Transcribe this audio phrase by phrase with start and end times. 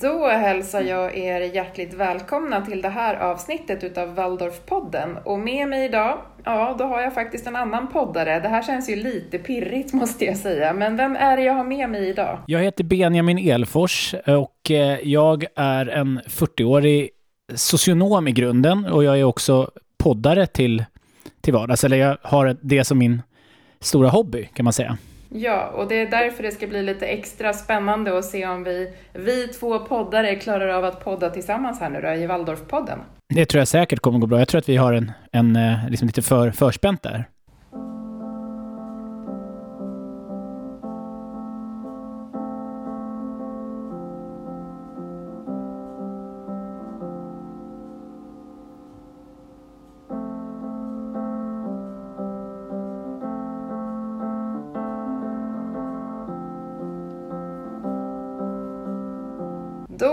[0.00, 5.16] Då hälsar jag er hjärtligt välkomna till det här avsnittet utav Waldorfpodden.
[5.24, 8.40] Och med mig idag, ja då har jag faktiskt en annan poddare.
[8.40, 10.72] Det här känns ju lite pirrigt måste jag säga.
[10.72, 12.38] Men vem är det jag har med mig idag?
[12.46, 17.10] Jag heter Benjamin Elfors och eh, jag är en 40-årig
[17.54, 20.84] socionom i grunden och jag är också poddare till,
[21.40, 21.84] till vardags.
[21.84, 23.22] Eller jag har det som min
[23.80, 24.98] stora hobby kan man säga.
[25.28, 28.92] Ja, och det är därför det ska bli lite extra spännande att se om vi,
[29.12, 32.98] vi två poddare klarar av att podda tillsammans här nu då i Waldorfpodden.
[33.34, 34.38] Det tror jag säkert kommer gå bra.
[34.38, 37.28] Jag tror att vi har en, en eh, liksom lite för, förspänt där.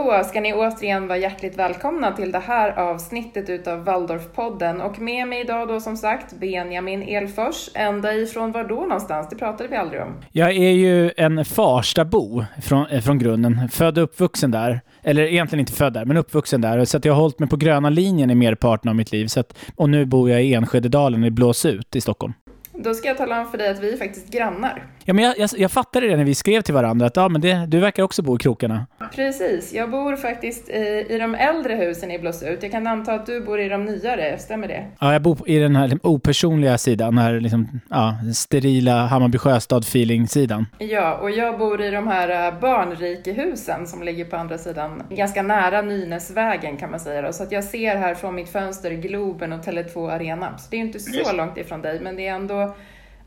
[0.06, 5.28] Då ska ni återigen vara hjärtligt välkomna till det här avsnittet utav Waldorfpodden och med
[5.28, 7.70] mig idag då som sagt Benjamin Elfors.
[7.74, 9.30] Ända ifrån var då någonstans?
[9.30, 10.14] Det pratade vi aldrig om.
[10.32, 13.70] Jag är ju en Farstabo från, eh, från grunden.
[13.72, 14.82] Född och uppvuxen där.
[15.04, 16.86] Eller egentligen inte född där, men uppvuxen där.
[16.86, 19.28] Så att jag har hållit mig på gröna linjen i merparten av mitt liv.
[19.28, 22.34] Så att, och nu bor jag i Enskededalen i Blåsut i Stockholm.
[22.78, 24.84] Då ska jag tala om för dig att vi är faktiskt grannar.
[25.04, 27.42] Ja, men jag, jag, jag fattade det när vi skrev till varandra, att ja, men
[27.42, 28.88] det, du verkar också bo i krokarna.
[29.12, 32.64] Precis, jag bor faktiskt i, i de äldre husen i Blåsut.
[32.64, 34.86] Jag kan anta att du bor i de nyare, stämmer det?
[35.00, 39.38] Ja, jag bor i den här liksom, opersonliga sidan, den här liksom, ja, sterila Hammarby
[39.38, 40.66] Sjöstad-feeling-sidan.
[40.80, 45.44] Ja, och jag bor i de här äh, barnrikehusen som ligger på andra sidan, ganska
[45.44, 47.34] nära Nynäsvägen kan man säga då.
[47.34, 50.58] Så att jag ser här från mitt fönster Globen och Tele2 Arena.
[50.58, 52.76] Så det är inte så långt ifrån dig, men det är ändå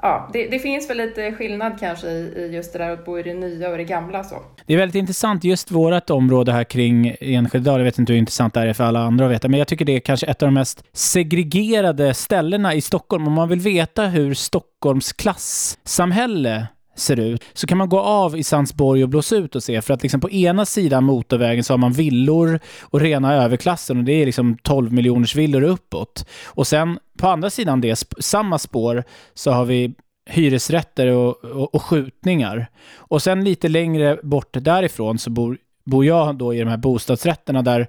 [0.02, 3.18] ja, det, det, finns väl lite skillnad kanske i, i, just det där att bo
[3.18, 4.36] i det nya och det gamla så.
[4.66, 8.54] Det är väldigt intressant, just vårt område här kring Enskededal, Jag vet inte hur intressant
[8.54, 10.46] det är för alla andra att veta, men jag tycker det är kanske ett av
[10.46, 13.26] de mest segregerade ställena i Stockholm.
[13.26, 16.66] Om man vill veta hur Stockholms klassamhälle
[16.98, 19.82] ser ut, så kan man gå av i Sandsborg och blåsa ut och se.
[19.82, 24.04] För att liksom på ena sidan motorvägen så har man villor och rena överklassen och
[24.04, 26.28] det är liksom 12 miljoners villor uppåt.
[26.44, 29.04] Och sen på andra sidan det, samma spår,
[29.34, 29.94] så har vi
[30.30, 32.66] hyresrätter och, och, och skjutningar.
[32.96, 37.62] Och sen lite längre bort därifrån så bor bor jag då i de här bostadsrätterna
[37.62, 37.86] där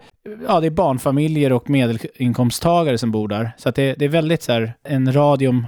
[0.48, 3.52] ja, det är barnfamiljer och medelinkomsttagare som bor där.
[3.58, 5.66] Så att det, det är väldigt så här, en radium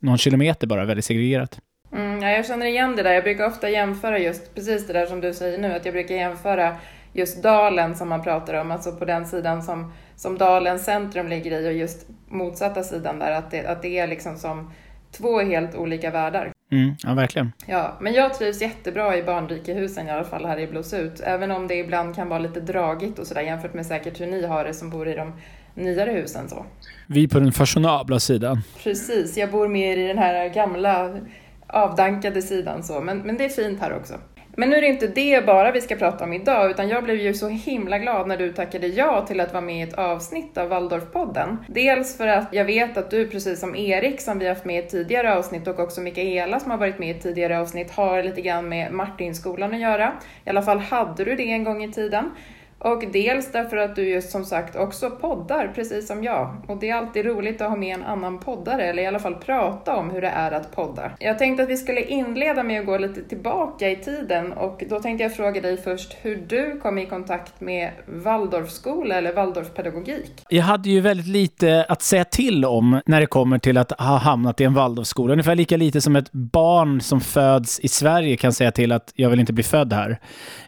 [0.00, 1.58] någon kilometer bara, väldigt segregerat.
[1.96, 3.12] Mm, ja, jag känner igen det där.
[3.12, 6.14] Jag brukar ofta jämföra just precis det där som du säger nu, att jag brukar
[6.14, 6.76] jämföra
[7.12, 11.60] just dalen som man pratar om, alltså på den sidan som, som dalens centrum ligger
[11.60, 14.72] i och just motsatta sidan där, att det, att det är liksom som
[15.12, 16.52] två helt olika världar.
[16.72, 17.52] Mm, ja, verkligen.
[17.66, 21.66] Ja, men jag trivs jättebra i barnrikehusen i alla fall här i Blåsut, även om
[21.66, 24.74] det ibland kan vara lite dragigt och sådär jämfört med säkert hur ni har det
[24.74, 25.32] som bor i de
[25.74, 26.66] nyare husen så.
[27.06, 28.62] Vi på den fashionabla sidan.
[28.82, 31.18] Precis, jag bor mer i den här gamla
[31.66, 34.14] avdankade sidan så, men, men det är fint här också.
[34.58, 37.16] Men nu är det inte det bara vi ska prata om idag, utan jag blev
[37.16, 40.58] ju så himla glad när du tackade ja till att vara med i ett avsnitt
[40.58, 41.58] av Waldorfpodden.
[41.68, 44.78] Dels för att jag vet att du, precis som Erik som vi haft med i
[44.78, 48.22] ett tidigare avsnitt och också Mikaela som har varit med i ett tidigare avsnitt, har
[48.22, 50.12] lite grann med Martinskolan att göra.
[50.44, 52.30] I alla fall hade du det en gång i tiden.
[52.78, 56.56] Och dels därför att du just som sagt också poddar, precis som jag.
[56.68, 59.34] Och det är alltid roligt att ha med en annan poddare, eller i alla fall
[59.34, 61.10] prata om hur det är att podda.
[61.18, 65.00] Jag tänkte att vi skulle inleda med att gå lite tillbaka i tiden och då
[65.00, 70.32] tänkte jag fråga dig först hur du kom i kontakt med Waldorfskola eller Waldorfpedagogik.
[70.48, 74.16] Jag hade ju väldigt lite att säga till om när det kommer till att ha
[74.16, 75.32] hamnat i en Waldorfskola.
[75.32, 79.30] Ungefär lika lite som ett barn som föds i Sverige kan säga till att jag
[79.30, 80.18] vill inte bli född här.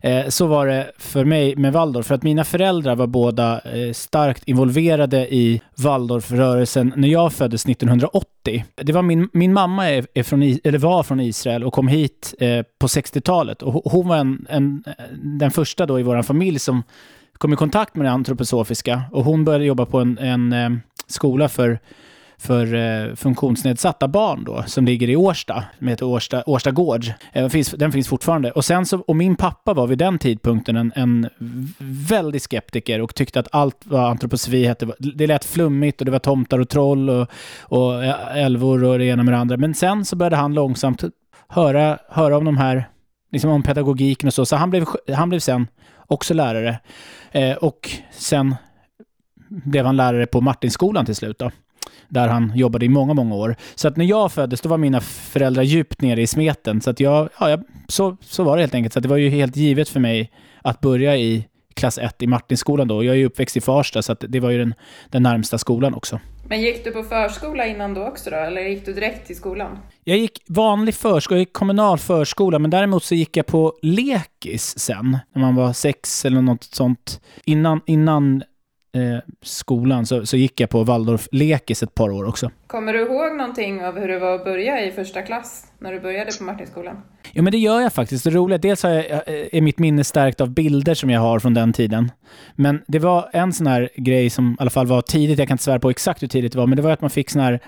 [0.02, 3.92] Eh, så var det för mig med Waldorf för att mina föräldrar var båda eh,
[3.92, 8.64] starkt involverade i Waldorfrörelsen när jag föddes 1980.
[8.75, 12.34] Det var min, min mamma är, är från, eller var från Israel och kom hit
[12.38, 13.62] eh, på 60-talet.
[13.62, 14.84] Och hon var en, en,
[15.22, 16.82] den första då i vår familj som
[17.38, 19.02] kom i kontakt med det antroposofiska.
[19.12, 20.70] Och hon började jobba på en, en eh,
[21.06, 21.78] skola för
[22.38, 27.05] för eh, funktionsnedsatta barn då, som ligger i Årsta, som heter Årsta, Årsta gård.
[27.32, 28.50] Eh, finns, den finns fortfarande.
[28.50, 31.29] Och, sen så, och min pappa var vid den tidpunkten en, en
[32.08, 36.19] väldigt skeptiker och tyckte att allt vad antroposofi hette, det lät flummigt och det var
[36.19, 37.29] tomtar och troll och,
[37.61, 39.56] och eh, älvor och det ena med det andra.
[39.56, 41.05] Men sen så började han långsamt
[41.49, 42.88] höra, höra om de här,
[43.32, 44.46] liksom om pedagogiken och så.
[44.46, 44.84] Så han blev,
[45.17, 45.67] han blev sen
[46.06, 46.79] också lärare.
[47.32, 48.55] Eh, och sen
[49.49, 51.50] blev han lärare på Martinskolan till slut då
[52.08, 53.56] där han jobbade i många, många år.
[53.75, 56.81] Så att när jag föddes, då var mina föräldrar djupt nere i smeten.
[56.81, 58.94] Så att jag, ja, jag, så, så var det helt enkelt.
[58.94, 60.31] Så det var ju helt givet för mig
[60.62, 63.05] att börja i klass 1 i Martinskolan då.
[63.05, 64.75] Jag är ju uppväxt i Farsta så det var ju den,
[65.10, 66.20] den närmsta skolan också.
[66.49, 69.78] Men gick du på förskola innan då också då, eller gick du direkt till skolan?
[70.05, 74.78] Jag gick vanlig förskola, jag gick kommunal förskola, men däremot så gick jag på lekis
[74.78, 77.20] sen, när man var sex eller något sånt.
[77.44, 78.43] Innan, innan
[78.94, 82.50] eh, skolan så, så gick jag på Waldorf lekis ett par år också.
[82.67, 86.00] Kommer du ihåg någonting av hur det var att börja i första klass, när du
[86.00, 86.96] började på Martinskolan?
[87.32, 88.25] Ja, men det gör jag faktiskt.
[88.25, 91.55] Det roliga, dels har jag, är mitt minne stärkt av bilder som jag har från
[91.55, 92.12] den tiden.
[92.55, 95.55] Men det var en sån här grej som i alla fall var tidigt, jag kan
[95.55, 97.43] inte svära på exakt hur tidigt det var, men det var att man fick sån
[97.43, 97.61] här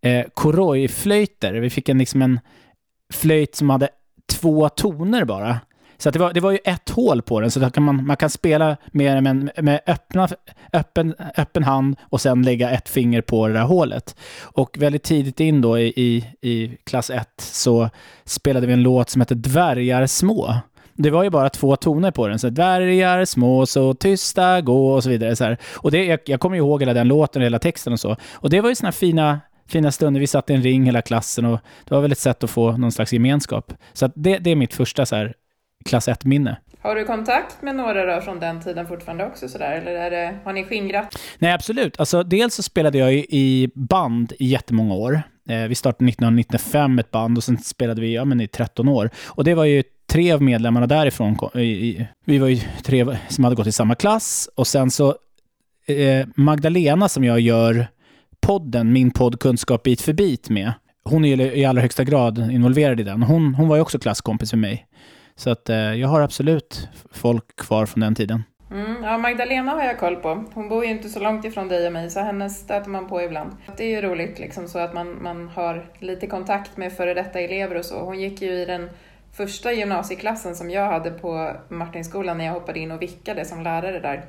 [0.00, 1.54] eh, korojflöjter.
[1.54, 2.40] Vi fick en, liksom en
[3.12, 3.88] flöjt som hade
[4.32, 5.60] två toner bara.
[5.98, 8.30] Så det, var, det var ju ett hål på den, så kan man, man kan
[8.30, 10.28] spela med, med, med öppna,
[10.72, 14.16] öppen, öppen hand och sen lägga ett finger på det där hålet.
[14.42, 17.90] Och väldigt tidigt in då i, i, i klass 1 så
[18.24, 20.54] spelade vi en låt som hette Dvärgar små.
[20.94, 25.02] Det var ju bara två toner på den, så dvärgar små, så tysta, gå och
[25.02, 25.36] så vidare.
[25.36, 25.58] Så här.
[25.76, 28.16] Och det, jag, jag kommer ihåg hela den låten och hela texten och så.
[28.32, 30.20] Och det var ju såna fina fina stunder.
[30.20, 32.76] Vi satt i en ring hela klassen och det var väl ett sätt att få
[32.76, 33.72] någon slags gemenskap.
[33.92, 35.34] Så det, det är mitt första så här,
[35.88, 36.56] klass 1-minne.
[36.80, 40.34] Har du kontakt med några då från den tiden fortfarande också sådär, eller är det,
[40.44, 41.18] har ni skingrat?
[41.38, 42.00] Nej, absolut.
[42.00, 45.22] Alltså, dels så spelade jag i band i jättemånga år.
[45.48, 49.10] Eh, vi startade 1995 ett band och sen spelade vi ja, men i 13 år.
[49.26, 51.38] Och det var ju tre av medlemmarna därifrån.
[52.24, 55.14] Vi var ju tre som hade gått i samma klass och sen så
[55.86, 57.86] eh, Magdalena som jag gör
[58.40, 60.72] podden, min podd Kunskap bit för bit med.
[61.04, 63.22] Hon är i allra högsta grad involverad i den.
[63.22, 64.86] Hon, hon var ju också klasskompis med mig.
[65.38, 68.42] Så att eh, jag har absolut folk kvar från den tiden.
[68.70, 70.44] Mm, ja, Magdalena har jag koll på.
[70.54, 73.22] Hon bor ju inte så långt ifrån dig och mig, så henne stöter man på
[73.22, 73.56] ibland.
[73.76, 77.40] Det är ju roligt liksom, så att man, man har lite kontakt med före detta
[77.40, 78.00] elever och så.
[78.00, 78.90] Hon gick ju i den
[79.32, 84.00] första gymnasieklassen som jag hade på Martinskolan när jag hoppade in och vickade som lärare
[84.00, 84.24] där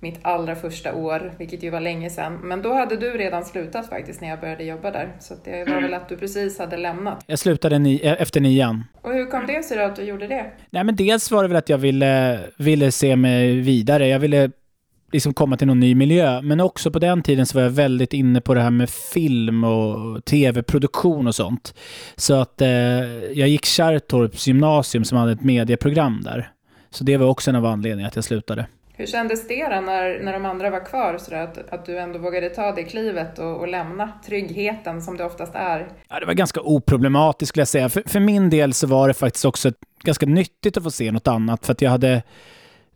[0.00, 2.38] mitt allra första år, vilket ju var länge sedan.
[2.42, 5.16] Men då hade du redan slutat faktiskt när jag började jobba där.
[5.20, 5.82] Så det var mm.
[5.82, 7.24] väl att du precis hade lämnat.
[7.26, 8.84] Jag slutade ni e- efter nian.
[9.02, 10.46] Och hur kom det sig då att du gjorde det?
[10.70, 14.08] Nej men dels var det väl att jag ville, ville se mig vidare.
[14.08, 14.50] Jag ville
[15.12, 16.42] liksom komma till någon ny miljö.
[16.42, 19.64] Men också på den tiden så var jag väldigt inne på det här med film
[19.64, 21.74] och tv-produktion och sånt.
[22.16, 22.68] Så att eh,
[23.32, 26.50] jag gick Kärrtorps gymnasium som hade ett medieprogram där.
[26.90, 28.66] Så det var också en av anledningarna att jag slutade.
[29.00, 32.18] Hur kändes det då när, när de andra var kvar, så att, att du ändå
[32.18, 35.88] vågade ta det klivet och, och lämna tryggheten som det oftast är?
[36.08, 37.88] Ja, det var ganska oproblematiskt skulle jag säga.
[37.88, 41.28] För, för min del så var det faktiskt också ganska nyttigt att få se något
[41.28, 42.22] annat, för att jag hade,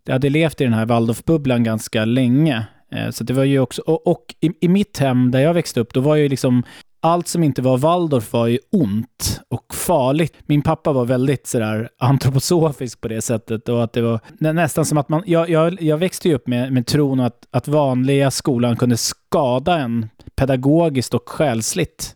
[0.03, 2.65] jag hade levt i den här Waldorfbubblan ganska länge.
[2.91, 5.79] Eh, så det var ju också, och, och i, i, mitt hem där jag växte
[5.79, 6.63] upp, då var ju liksom
[7.05, 10.35] allt som inte var Waldorf var ju ont och farligt.
[10.45, 14.97] Min pappa var väldigt sådär antroposofisk på det sättet och att det var nästan som
[14.97, 18.75] att man, jag, jag, jag växte ju upp med, med tron att, att vanliga skolan
[18.75, 22.15] kunde skada en pedagogiskt och själsligt.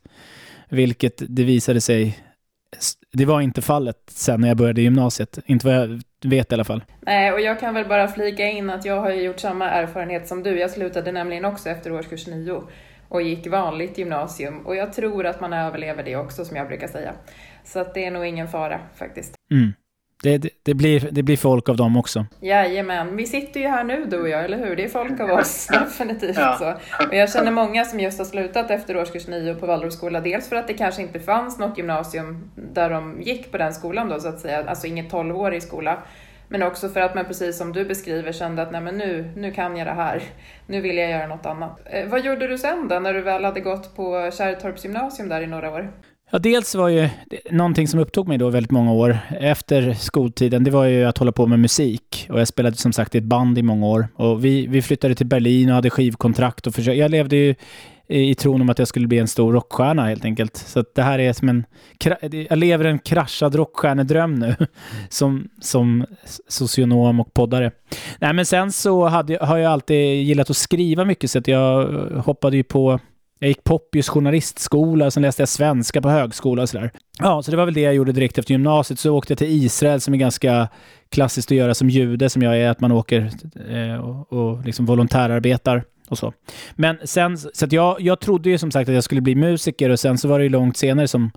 [0.69, 2.19] Vilket det visade sig,
[3.13, 5.39] det var inte fallet sen när jag började gymnasiet.
[5.45, 6.83] Inte vad jag vet i alla fall.
[7.01, 10.27] Nej, och jag kan väl bara flika in att jag har ju gjort samma erfarenhet
[10.27, 10.59] som du.
[10.59, 12.63] Jag slutade nämligen också efter årskurs nio
[13.09, 14.65] och gick vanligt gymnasium.
[14.65, 17.13] Och jag tror att man överlever det också, som jag brukar säga.
[17.63, 19.33] Så att det är nog ingen fara faktiskt.
[19.51, 19.73] Mm.
[20.23, 22.25] Det, det, det, blir, det blir folk av dem också.
[22.39, 23.15] Jajamän.
[23.15, 24.75] Vi sitter ju här nu du och jag, eller hur?
[24.75, 26.37] Det är folk av oss, definitivt.
[26.37, 26.57] Ja.
[26.59, 27.05] Så.
[27.07, 30.21] Och jag känner många som just har slutat efter årskurs 9 på Waldorfskola.
[30.21, 34.09] Dels för att det kanske inte fanns något gymnasium där de gick på den skolan
[34.09, 34.69] då, så att säga.
[34.69, 36.03] Alltså inget 12-årig skola.
[36.49, 39.51] Men också för att man precis som du beskriver kände att nej men nu, nu
[39.51, 40.23] kan jag det här.
[40.67, 41.79] Nu vill jag göra något annat.
[41.85, 45.41] Eh, vad gjorde du sen då när du väl hade gått på Kärrtorps gymnasium där
[45.41, 45.91] i några år?
[46.31, 47.09] Ja, dels var ju
[47.51, 51.31] någonting som upptog mig då väldigt många år efter skoltiden, det var ju att hålla
[51.31, 52.27] på med musik.
[52.29, 54.07] Och jag spelade som sagt i ett band i många år.
[54.15, 57.55] Och vi, vi flyttade till Berlin och hade skivkontrakt och försökte, jag levde ju
[58.09, 60.57] i tron om att jag skulle bli en stor rockstjärna helt enkelt.
[60.57, 61.65] Så det här är som en...
[62.49, 64.55] Jag lever en kraschad rockstjärnedröm nu
[65.09, 66.05] som, som
[66.47, 67.71] socionom och poddare.
[68.19, 71.93] Nej, men sen så hade, har jag alltid gillat att skriva mycket så att jag
[71.93, 72.99] eh, hoppade ju på
[73.41, 76.91] jag gick Poppius journalistskola, sen läste jag svenska på högskola och sådär.
[77.19, 78.99] Ja, så det var väl det jag gjorde direkt efter gymnasiet.
[78.99, 80.67] Så åkte jag till Israel som är ganska
[81.09, 83.31] klassiskt att göra som jude, som jag är, att man åker
[83.69, 86.33] eh, och, och liksom volontärarbetar och så.
[86.73, 89.89] Men sen, så att jag, jag trodde ju som sagt att jag skulle bli musiker
[89.89, 91.31] och sen så var det ju långt senare som,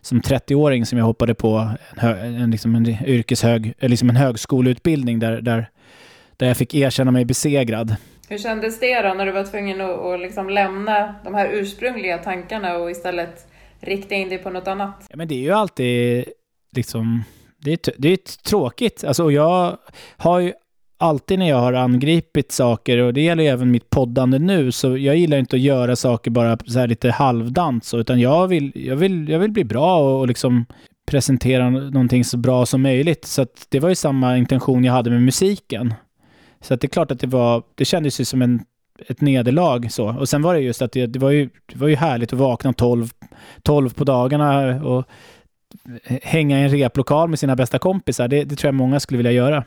[0.00, 5.18] som 30-åring som jag hoppade på en, hö, en, liksom en yrkeshög, liksom en högskoleutbildning
[5.18, 5.70] där, där,
[6.36, 7.96] där jag fick erkänna mig besegrad.
[8.28, 12.18] Hur kändes det då när du var tvungen att, att liksom lämna de här ursprungliga
[12.18, 13.46] tankarna och istället
[13.80, 15.06] rikta in dig på något annat?
[15.10, 16.24] Ja, men det är ju alltid
[16.72, 17.24] liksom,
[17.58, 18.16] det är, det är
[18.48, 19.04] tråkigt.
[19.04, 19.78] Alltså, jag
[20.16, 20.52] har ju
[20.98, 24.96] alltid när jag har angripit saker, och det gäller ju även mitt poddande nu, så
[24.96, 28.72] jag gillar inte att göra saker bara så här lite halvdant så, utan jag vill,
[28.74, 30.66] jag vill, jag vill bli bra och, och liksom
[31.06, 33.24] presentera någonting så bra som möjligt.
[33.24, 35.94] Så att det var ju samma intention jag hade med musiken.
[36.60, 38.64] Så att det är klart att det var, det kändes ju som en,
[39.06, 40.16] ett nederlag så.
[40.18, 42.38] Och sen var det just att det, det var, ju, det var ju härligt att
[42.38, 43.08] vakna 12,
[43.62, 45.04] 12 på dagarna och
[46.22, 48.28] hänga i en replokal med sina bästa kompisar.
[48.28, 49.64] Det, det tror jag många skulle vilja göra.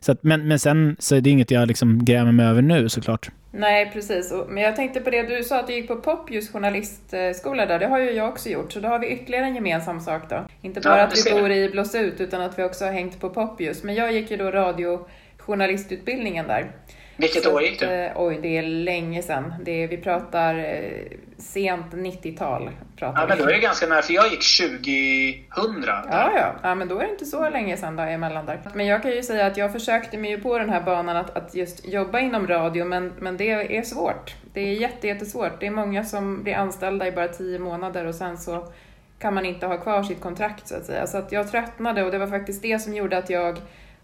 [0.00, 2.88] Så att, men, men sen så är det inget jag liksom grämer mig över nu
[2.88, 3.30] såklart.
[3.54, 4.32] Nej, precis.
[4.48, 7.78] Men jag tänkte på det, du sa att du gick på Popljus journalistskola där.
[7.78, 10.44] Det har ju jag också gjort, så då har vi ytterligare en gemensam sak då.
[10.62, 13.30] Inte bara ja, att vi bor i Blåsut, utan att vi också har hängt på
[13.30, 13.82] Popljus.
[13.82, 16.72] Men jag gick ju då radiojournalistutbildningen där.
[17.16, 17.86] Vilket år gick du?
[17.86, 19.54] Eh, oj, det är länge sedan.
[19.64, 22.70] Det är, vi pratar eh, sent 90-tal.
[22.96, 25.84] Ja, men då är det ganska nära, för jag gick 2000.
[25.86, 26.54] Ja, ja.
[26.62, 28.60] ja, men då är det inte så länge sedan då emellan där.
[28.74, 31.54] Men jag kan ju säga att jag försökte mig på den här banan att, att
[31.54, 34.34] just jobba inom radio, men, men det är svårt.
[34.52, 35.60] Det är jätte, jättesvårt.
[35.60, 38.72] Det är många som blir anställda i bara tio månader och sen så
[39.18, 41.06] kan man inte ha kvar sitt kontrakt så att säga.
[41.06, 43.58] Så att jag tröttnade och det var faktiskt det som gjorde att jag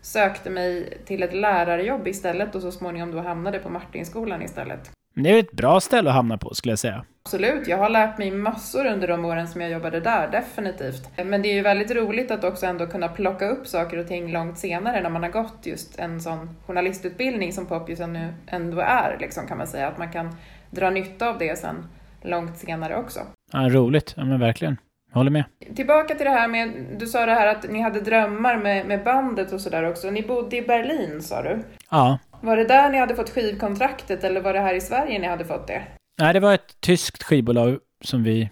[0.08, 4.90] sökte mig till ett lärarjobb istället och så småningom då hamnade på Martinskolan istället.
[5.14, 7.04] Det är ett bra ställe att hamna på skulle jag säga.
[7.24, 11.08] Absolut, jag har lärt mig massor under de åren som jag jobbade där, definitivt.
[11.24, 14.32] Men det är ju väldigt roligt att också ändå kunna plocka upp saker och ting
[14.32, 19.16] långt senare när man har gått just en sån journalistutbildning som Poppius nu ändå är,
[19.20, 19.88] liksom, kan man säga.
[19.88, 20.36] Att man kan
[20.70, 21.86] dra nytta av det sen
[22.22, 23.20] långt senare också.
[23.52, 24.76] Ja, roligt, ja men verkligen.
[25.10, 25.44] Jag håller med.
[25.76, 29.04] Tillbaka till det här med, du sa det här att ni hade drömmar med, med
[29.04, 30.10] bandet och sådär också.
[30.10, 31.58] Ni bodde i Berlin sa du?
[31.90, 32.18] Ja.
[32.40, 35.44] Var det där ni hade fått skivkontraktet eller var det här i Sverige ni hade
[35.44, 35.82] fått det?
[36.18, 38.50] Nej, det var ett tyskt skivbolag som vi,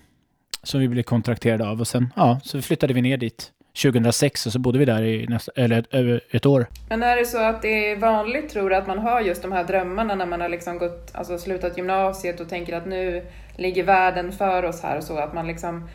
[0.62, 4.52] som vi blev kontrakterade av och sen, ja, så flyttade vi ner dit 2006 och
[4.52, 6.66] så bodde vi där i nästa, eller ett, ett, år.
[6.88, 9.52] Men är det så att det är vanligt tror du att man har just de
[9.52, 13.84] här drömmarna när man har liksom gått, alltså slutat gymnasiet och tänker att nu ligger
[13.84, 15.88] världen för oss här och så att man liksom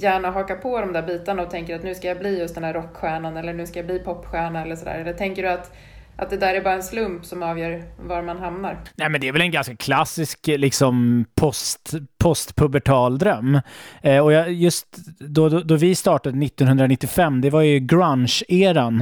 [0.00, 2.64] gärna hakar på de där bitarna och tänker att nu ska jag bli just den
[2.64, 4.98] här rockstjärnan eller nu ska jag bli popstjärna eller sådär?
[5.00, 5.72] Eller tänker du att
[6.16, 8.78] att det där är bara en slump som avgör var man hamnar.
[8.94, 13.60] Nej, men det är väl en ganska klassisk liksom post, postpubertal dröm.
[14.02, 14.86] Eh, och jag, just
[15.18, 18.98] då, då, då, vi startade 1995, det var ju grunge-eran.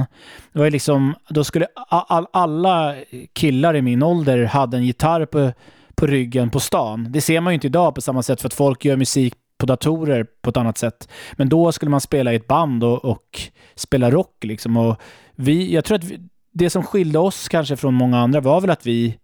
[0.53, 2.95] Det var ju liksom, då skulle all, alla
[3.33, 5.51] killar i min ålder hade en gitarr på,
[5.95, 7.07] på ryggen på stan.
[7.09, 9.65] Det ser man ju inte idag på samma sätt för att folk gör musik på
[9.65, 11.09] datorer på ett annat sätt.
[11.33, 13.41] Men då skulle man spela i ett band och, och
[13.75, 14.77] spela rock liksom.
[14.77, 15.01] Och
[15.35, 16.19] vi, jag tror att vi,
[16.51, 19.17] det som skilde oss kanske från många andra var väl att vi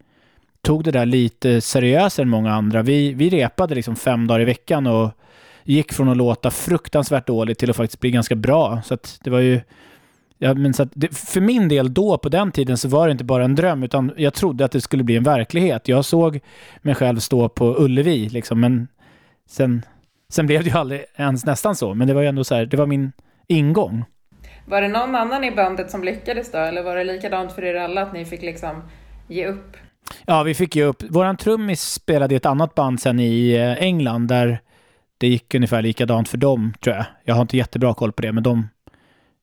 [0.61, 2.81] tog det där lite seriösare än många andra.
[2.81, 5.11] Vi, vi repade liksom fem dagar i veckan och
[5.63, 8.81] gick från att låta fruktansvärt dåligt till att faktiskt bli ganska bra.
[8.85, 9.61] Så att det var ju...
[10.37, 13.23] Ja, men så det, för min del då, på den tiden, så var det inte
[13.23, 15.87] bara en dröm, utan jag trodde att det skulle bli en verklighet.
[15.87, 16.39] Jag såg
[16.81, 18.87] mig själv stå på Ullevi, liksom, men
[19.49, 19.81] sen,
[20.29, 21.93] sen blev det ju aldrig ens nästan så.
[21.93, 23.11] Men det var ju ändå så här, det var min
[23.47, 24.05] ingång.
[24.65, 27.75] Var det någon annan i bandet som lyckades då, eller var det likadant för er
[27.75, 28.83] alla att ni fick liksom
[29.27, 29.77] ge upp?
[30.25, 31.03] Ja, vi fick ge upp.
[31.09, 34.59] Våran trummis spelade i ett annat band sen i eh, England där
[35.17, 37.05] det gick ungefär likadant för dem, tror jag.
[37.23, 38.67] Jag har inte jättebra koll på det, men de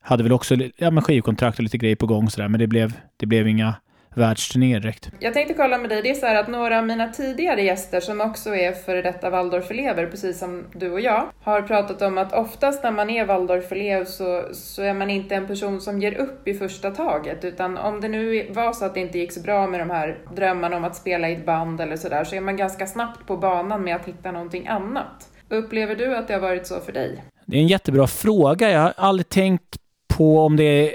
[0.00, 2.92] hade väl också ja, men skivkontrakt och lite grejer på gång sådär, men det blev,
[3.16, 3.74] det blev inga
[4.14, 5.11] världsturné direkt.
[5.21, 8.00] Jag tänkte kolla med dig, det är så här att några av mina tidigare gäster
[8.00, 12.33] som också är före detta Waldorfelever, precis som du och jag, har pratat om att
[12.33, 16.49] oftast när man är Waldorfelev så, så är man inte en person som ger upp
[16.49, 19.66] i första taget, utan om det nu var så att det inte gick så bra
[19.66, 22.56] med de här drömmarna om att spela i ett band eller sådär, så är man
[22.56, 25.28] ganska snabbt på banan med att hitta någonting annat.
[25.49, 27.25] Upplever du att det har varit så för dig?
[27.47, 28.71] Det är en jättebra fråga.
[28.71, 29.76] Jag har aldrig tänkt
[30.16, 30.94] på om det är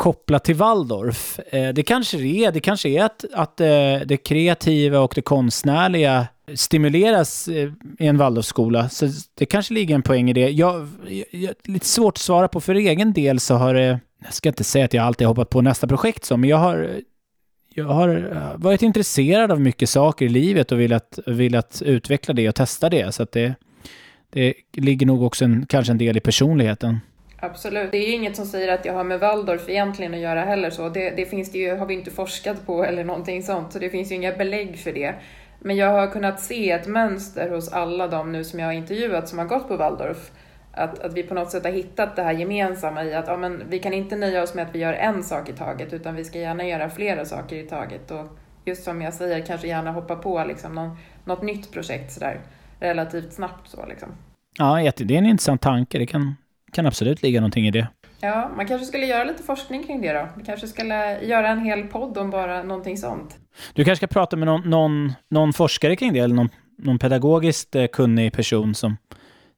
[0.00, 1.38] kopplat till Waldorf.
[1.38, 2.52] Eh, det kanske det är.
[2.52, 3.66] Det kanske är att, att eh,
[4.06, 8.88] det kreativa och det konstnärliga stimuleras eh, i en Waldorfskola.
[8.88, 10.50] Så det kanske ligger en poäng i det.
[10.50, 10.88] Jag,
[11.30, 12.60] jag, lite svårt att svara på.
[12.60, 14.00] För egen del så har det...
[14.24, 16.56] Jag ska inte säga att jag alltid har hoppat på nästa projekt så, men jag
[16.56, 17.00] har
[17.74, 22.48] jag har eh, varit intresserad av mycket saker i livet och velat, velat utveckla det
[22.48, 23.14] och testa det.
[23.14, 23.54] Så att det,
[24.30, 26.98] det ligger nog också en, kanske en del i personligheten.
[27.40, 27.90] Absolut.
[27.90, 30.70] Det är ju inget som säger att jag har med Waldorf egentligen att göra heller
[30.70, 30.88] så.
[30.88, 33.90] Det, det finns det ju, har vi inte forskat på eller någonting sånt, så det
[33.90, 35.14] finns ju inga belägg för det.
[35.58, 39.28] Men jag har kunnat se ett mönster hos alla de nu som jag har intervjuat
[39.28, 40.30] som har gått på Waldorf.
[40.72, 43.62] Att, att vi på något sätt har hittat det här gemensamma i att ja, men
[43.68, 46.24] vi kan inte nöja oss med att vi gör en sak i taget utan vi
[46.24, 48.10] ska gärna göra flera saker i taget.
[48.10, 48.26] Och
[48.64, 52.40] just som jag säger, kanske gärna hoppa på liksom någon, något nytt projekt sådär
[52.80, 54.08] relativt snabbt så liksom.
[54.58, 55.98] Ja, det är en intressant tanke.
[55.98, 56.36] Det kan,
[56.72, 57.88] kan absolut ligga någonting i det.
[58.20, 60.28] Ja, man kanske skulle göra lite forskning kring det då.
[60.36, 63.38] Vi kanske skulle göra en hel podd om bara någonting sånt.
[63.74, 66.48] Du kanske ska prata med någon, någon, någon forskare kring det, eller någon,
[66.78, 68.96] någon pedagogiskt eh, kunnig person som,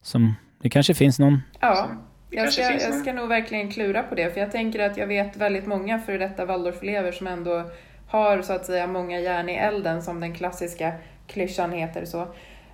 [0.03, 0.35] som...
[0.63, 1.43] Det kanske finns någon...
[1.61, 1.89] Ja,
[2.31, 5.37] jag ska, jag ska nog verkligen klura på det, för jag tänker att jag vet
[5.37, 7.71] väldigt många före detta Waldorfelever som ändå
[8.09, 10.93] har så att säga många järn i elden, som den klassiska
[11.27, 12.21] klyschan heter så.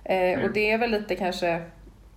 [0.03, 0.45] Eh, mm.
[0.45, 1.61] Och det är väl lite kanske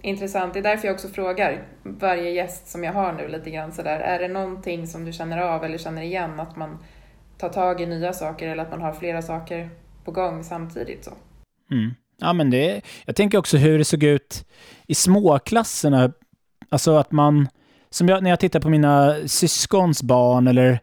[0.03, 0.55] intressant.
[0.55, 4.01] Det är därför jag också frågar varje gäst som jag har nu lite grann sådär.
[4.01, 6.41] Är det någonting som du känner av eller känner igen?
[6.41, 6.79] Att man
[7.39, 9.71] tar tag i nya saker eller att man har flera saker
[10.05, 11.11] på gång samtidigt så.
[11.71, 11.95] Mm.
[12.21, 14.49] Ja, men det, jag tänker också hur det såg ut
[14.87, 16.13] i småklasserna.
[16.69, 17.49] Alltså att man,
[17.91, 20.81] som jag, när jag tittar på mina syskons barn eller,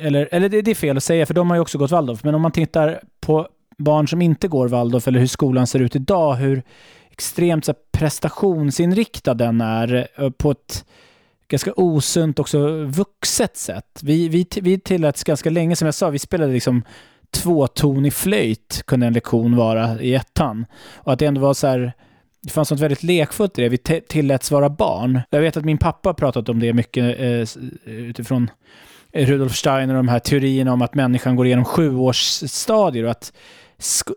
[0.00, 2.24] eller, eller det, det är fel att säga för de har ju också gått Waldorf,
[2.24, 3.48] men om man tittar på
[3.78, 6.62] barn som inte går Waldorf eller hur skolan ser ut idag, hur
[7.12, 10.84] extremt så prestationsinriktad den är eh, på ett
[11.48, 14.00] ganska osunt, också vuxet sätt.
[14.02, 16.82] Vi, vi, vi tilläts ganska länge, som jag sa, vi spelade liksom
[17.30, 20.66] tvåtonig flöjt, kunde en lektion vara i ettan.
[20.94, 21.92] Och att det ändå var så här,
[22.42, 23.68] det fanns något väldigt lekfullt i det.
[23.68, 23.78] Vi
[24.08, 25.20] tilläts vara barn.
[25.30, 28.50] Jag vet att min pappa har pratat om det mycket eh, utifrån
[29.12, 33.32] Rudolf Steiner och de här teorierna om att människan går igenom sjuårsstadier och att,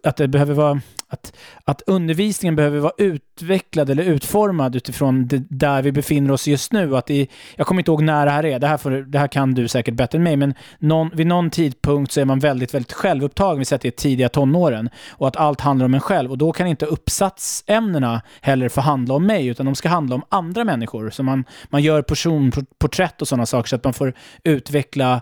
[0.03, 5.81] att det behöver vara att, att undervisningen behöver vara utvecklad eller utformad utifrån det, där
[5.81, 6.97] vi befinner oss just nu.
[6.97, 9.27] Att i, jag kommer inte ihåg när det här är, det här, får, det här
[9.27, 12.73] kan du säkert bättre än mig, men någon, vid någon tidpunkt så är man väldigt,
[12.73, 16.01] väldigt självupptagen, vi säger att det är tidiga tonåren, och att allt handlar om en
[16.01, 16.31] själv.
[16.31, 20.23] Och då kan inte uppsatsämnena heller få handla om mig, utan de ska handla om
[20.29, 21.09] andra människor.
[21.09, 25.21] Så man, man gör personporträtt och sådana saker så att man får utveckla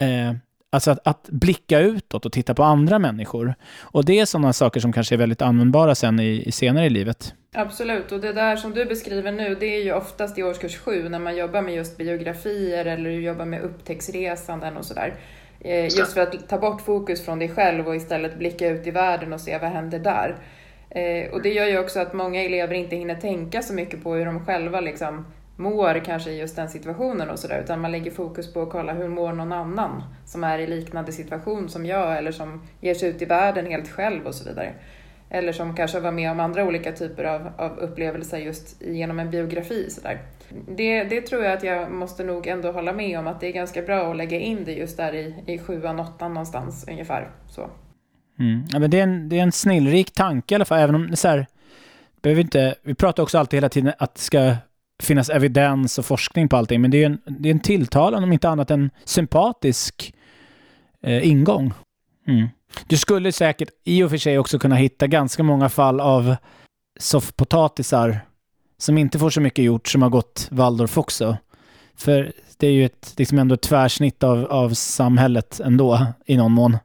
[0.00, 0.34] eh,
[0.72, 3.54] Alltså att, att, blicka utåt och titta på andra människor.
[3.80, 6.90] Och det är sådana saker som kanske är väldigt användbara sen i, i senare i
[6.90, 7.34] livet.
[7.54, 11.08] Absolut, och det där som du beskriver nu, det är ju oftast i årskurs sju
[11.08, 15.14] när man jobbar med just biografier eller jobbar med upptäcktsresanden och sådär.
[15.60, 18.90] Eh, just för att ta bort fokus från dig själv och istället blicka ut i
[18.90, 20.36] världen och se vad händer där.
[20.90, 24.14] Eh, och det gör ju också att många elever inte hinner tänka så mycket på
[24.14, 25.26] hur de själva liksom
[25.60, 28.92] mår kanske i just den situationen och sådär, utan man lägger fokus på att kolla
[28.92, 33.08] hur mår någon annan som är i liknande situation som jag eller som ger sig
[33.08, 34.72] ut i världen helt själv och så vidare.
[35.30, 39.30] Eller som kanske var med om andra olika typer av, av upplevelser just genom en
[39.30, 39.90] biografi.
[39.90, 40.00] Så
[40.76, 43.52] Det, det tror jag att jag måste nog ändå hålla med om att det är
[43.52, 47.30] ganska bra att lägga in det just där i, i sjuan, åttan någonstans ungefär.
[47.48, 47.70] Så.
[48.38, 48.64] Mm.
[48.72, 51.10] Ja, men det, är en, det är en snillrik tanke i alla fall, även om
[51.10, 51.46] det så här,
[52.22, 54.56] behöver inte, vi pratar också alltid hela tiden att det ska
[55.00, 58.32] finnas evidens och forskning på allting, men det är en, det är en tilltalande, om
[58.32, 60.14] inte annat en sympatisk
[61.02, 61.72] eh, ingång.
[62.26, 62.48] Mm.
[62.86, 66.36] Du skulle säkert i och för sig också kunna hitta ganska många fall av
[66.98, 68.20] soffpotatisar
[68.78, 71.36] som inte får så mycket gjort som har gått Waldorf också.
[71.96, 76.52] För det är ju ett, liksom ändå ett tvärsnitt av, av samhället ändå i någon
[76.52, 76.78] mån.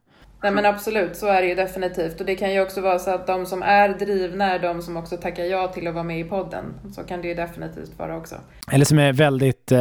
[0.45, 2.19] Nej men absolut, så är det ju definitivt.
[2.19, 4.97] Och det kan ju också vara så att de som är drivna är de som
[4.97, 6.65] också tackar ja till att vara med i podden.
[6.95, 8.35] Så kan det ju definitivt vara också.
[8.71, 9.79] Eller som är väldigt eh,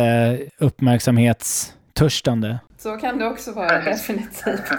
[0.58, 2.58] uppmärksamhetstörstande.
[2.78, 4.72] Så kan det också vara, definitivt.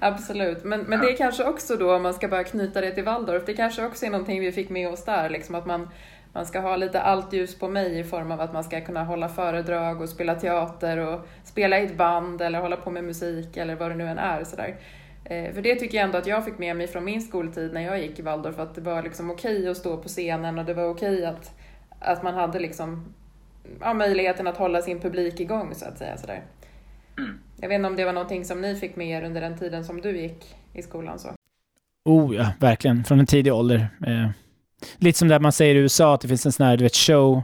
[0.00, 0.64] Absolut.
[0.64, 3.42] Men, men det är kanske också då, om man ska bara knyta det till Waldorf,
[3.46, 5.88] det kanske också är någonting vi fick med oss där, liksom att man,
[6.32, 9.04] man ska ha lite allt ljus på mig i form av att man ska kunna
[9.04, 13.56] hålla föredrag och spela teater och spela i ett band eller hålla på med musik
[13.56, 14.44] eller vad det nu än är.
[14.44, 14.76] Sådär.
[15.24, 17.80] Eh, för det tycker jag ändå att jag fick med mig från min skoltid när
[17.80, 20.74] jag gick i Waldorf, att det var liksom okej att stå på scenen och det
[20.74, 21.54] var okej att,
[21.98, 23.14] att man hade liksom,
[23.80, 26.16] ja, möjligheten att hålla sin publik igång så att säga.
[26.16, 26.42] Sådär.
[27.18, 27.38] Mm.
[27.60, 29.84] Jag vet inte om det var någonting som ni fick med er under den tiden
[29.84, 31.18] som du gick i skolan?
[31.18, 31.28] Så.
[32.04, 33.04] Oh ja, verkligen.
[33.04, 33.88] Från en tidig ålder.
[34.06, 34.30] Eh,
[34.96, 36.96] lite som det man säger i USA, att det finns en sån här du vet,
[36.96, 37.42] show,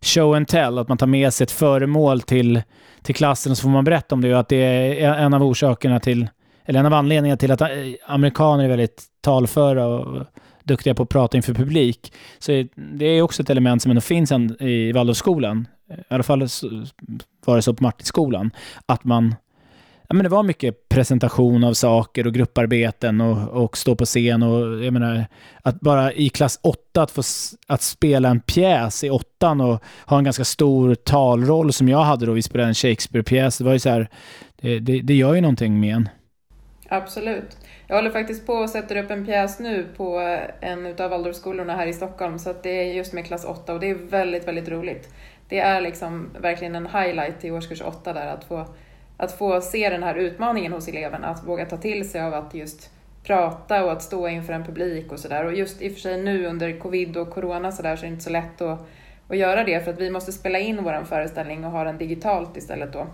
[0.00, 2.62] show and tell, att man tar med sig ett föremål till,
[3.02, 5.42] till klassen och så får man berätta om det och att det är en av
[5.42, 6.28] orsakerna till
[6.64, 7.68] eller en av anledningarna till att eh,
[8.06, 10.26] amerikaner är väldigt talföra och
[10.62, 12.12] duktiga på att prata inför publik.
[12.38, 15.68] Så det är också ett element som ändå finns i Waldorfskolan.
[15.90, 16.48] I alla fall
[17.46, 18.50] var det så på Martinskolan.
[18.86, 19.34] Att man
[20.08, 24.42] Ja, men det var mycket presentation av saker och grupparbeten och, och stå på scen
[24.42, 25.26] och jag menar
[25.62, 27.22] att bara i klass 8 att få
[27.66, 32.26] att spela en pjäs i åttan och ha en ganska stor talroll som jag hade
[32.26, 33.58] då vi spelade en Shakespeare-pjäs.
[33.58, 34.08] Det var ju så här,
[34.60, 36.08] det, det, det gör ju någonting med en.
[36.96, 37.56] Absolut.
[37.86, 41.76] Jag håller faktiskt på och sätter upp en pjäs nu på eh, en utav Waldorfskolorna
[41.76, 44.48] här i Stockholm, så att det är just med klass 8 och det är väldigt,
[44.48, 45.14] väldigt roligt.
[45.48, 48.66] Det är liksom verkligen en highlight i årskurs 8 där, att få,
[49.16, 52.54] att få se den här utmaningen hos eleverna, att våga ta till sig av att
[52.54, 52.90] just
[53.24, 55.44] prata och att stå inför en publik och sådär.
[55.44, 58.06] Och just i och för sig nu under covid och corona så där så är
[58.06, 58.78] det inte så lätt att
[59.28, 62.56] att göra det för att vi måste spela in vår föreställning och ha den digitalt
[62.56, 63.06] istället då.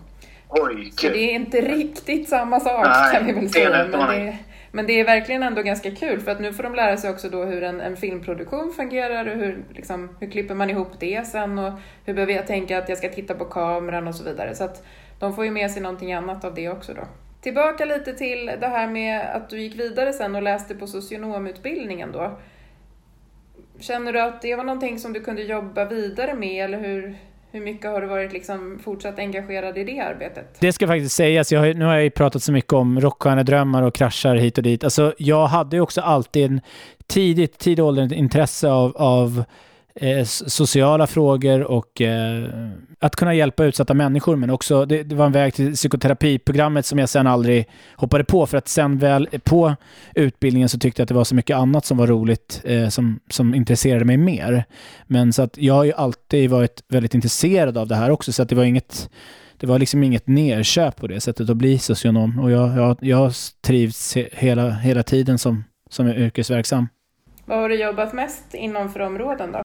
[0.50, 3.88] Oj, Så det är inte riktigt samma sak Nej, kan vi väl säga.
[3.90, 4.36] Men det,
[4.72, 7.28] men det är verkligen ändå ganska kul för att nu får de lära sig också
[7.28, 11.58] då hur en, en filmproduktion fungerar och hur, liksom, hur klipper man ihop det sen
[11.58, 11.72] och
[12.04, 14.54] hur behöver jag tänka att jag ska titta på kameran och så vidare.
[14.54, 14.86] Så att
[15.18, 17.02] de får ju med sig någonting annat av det också då.
[17.40, 22.12] Tillbaka lite till det här med att du gick vidare sen och läste på socionomutbildningen
[22.12, 22.38] då.
[23.78, 27.18] Känner du att det var någonting som du kunde jobba vidare med eller hur,
[27.52, 30.56] hur mycket har du varit liksom fortsatt engagerad i det arbetet?
[30.60, 31.52] Det ska faktiskt sägas.
[31.52, 34.64] Jag har, nu har jag ju pratat så mycket om rockstjärnedrömmar och kraschar hit och
[34.64, 34.84] dit.
[34.84, 36.60] Alltså, jag hade ju också alltid en
[37.06, 39.44] tidigt, tidig ålder ett intresse av, av
[39.94, 42.48] eh, sociala frågor och eh,
[42.98, 44.36] att kunna hjälpa utsatta människor.
[44.36, 48.46] Men också, det, det var en väg till psykoterapiprogrammet som jag sen aldrig hoppade på.
[48.46, 49.74] För att sen väl på
[50.14, 53.20] utbildningen så tyckte jag att det var så mycket annat som var roligt eh, som,
[53.30, 54.64] som intresserade mig mer.
[55.06, 58.32] Men så att jag har ju alltid varit väldigt intresserad av det här också.
[58.32, 59.10] Så att det var inget
[59.56, 62.38] det var liksom inget nerköp på det sättet att bli socionom.
[62.38, 66.88] Och jag, jag, jag har trivts hela, hela tiden som, som yrkesverksam.
[67.44, 69.62] Vad har du jobbat mest inom för områden då?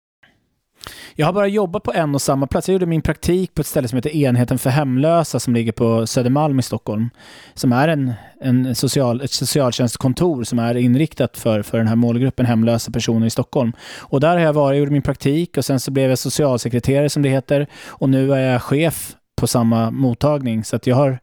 [1.15, 2.67] Jag har bara jobbat på en och samma plats.
[2.67, 6.07] Jag gjorde min praktik på ett ställe som heter Enheten för hemlösa som ligger på
[6.07, 7.09] Södermalm i Stockholm.
[7.53, 12.45] Som är en, en social, ett socialtjänstkontor som är inriktat för, för den här målgruppen
[12.45, 13.73] hemlösa personer i Stockholm.
[13.99, 17.09] Och där har jag varit, jag gjorde min praktik och sen så blev jag socialsekreterare
[17.09, 17.67] som det heter.
[17.87, 20.63] Och nu är jag chef på samma mottagning.
[20.63, 21.19] Så att jag har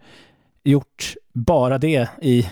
[0.65, 2.49] gjort bara det i,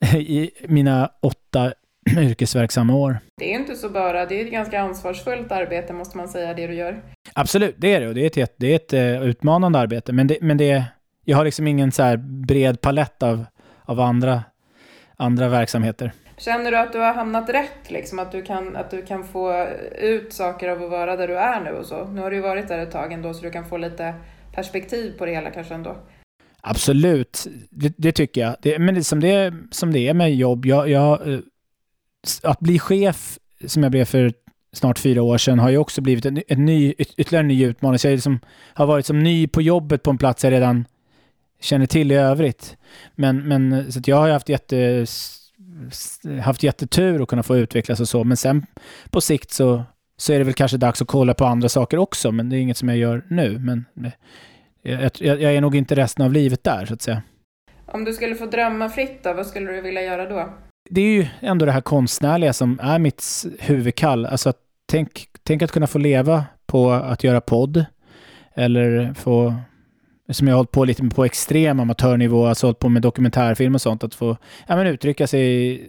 [0.14, 1.72] i mina åtta
[2.18, 3.18] yrkesverksamma år.
[3.36, 6.66] Det är inte så bara, det är ett ganska ansvarsfullt arbete måste man säga, det
[6.66, 7.02] du gör.
[7.32, 8.08] Absolut, det är det.
[8.08, 10.12] Och det är ett, det är ett eh, utmanande arbete.
[10.12, 10.84] Men, det, men det,
[11.24, 13.44] jag har liksom ingen så här bred palett av,
[13.84, 14.42] av andra,
[15.16, 16.12] andra verksamheter.
[16.36, 18.18] Känner du att du har hamnat rätt, liksom?
[18.18, 21.60] att, du kan, att du kan få ut saker av att vara där du är
[21.60, 22.04] nu och så?
[22.04, 24.14] Nu har du ju varit där ett tag ändå, så du kan få lite
[24.54, 25.96] perspektiv på det hela kanske ändå.
[26.60, 28.56] Absolut, det, det tycker jag.
[28.60, 31.38] Det, men det, som, det, som det är med jobb, jag, jag, eh,
[32.42, 34.32] att bli chef, som jag blev för
[34.72, 37.98] snart fyra år sedan, har ju också blivit en, en ny, ytterligare en ny utmaning.
[37.98, 38.40] Så jag liksom,
[38.74, 40.84] har varit som ny på jobbet på en plats jag redan
[41.60, 42.76] känner till i övrigt.
[43.14, 45.06] Men, men så att jag har ju haft, jätte,
[46.42, 48.24] haft jättetur att kunna få utvecklas och så.
[48.24, 48.66] Men sen
[49.10, 49.84] på sikt så,
[50.16, 52.32] så är det väl kanske dags att kolla på andra saker också.
[52.32, 53.58] Men det är inget som jag gör nu.
[53.58, 54.12] Men eh,
[54.82, 57.22] jag, jag, jag är nog inte resten av livet där, så att säga.
[57.86, 60.54] Om du skulle få drömma fritt då, vad skulle du vilja göra då?
[60.90, 64.26] Det är ju ändå det här konstnärliga som är mitt huvudkall.
[64.26, 67.84] Alltså, att tänk, tänk att kunna få leva på att göra podd.
[68.54, 69.54] Eller få,
[70.30, 73.74] som jag har hållit på lite med på extrem amatörnivå, alltså hållit på med dokumentärfilm
[73.74, 75.80] och sånt, att få ja, men uttrycka sig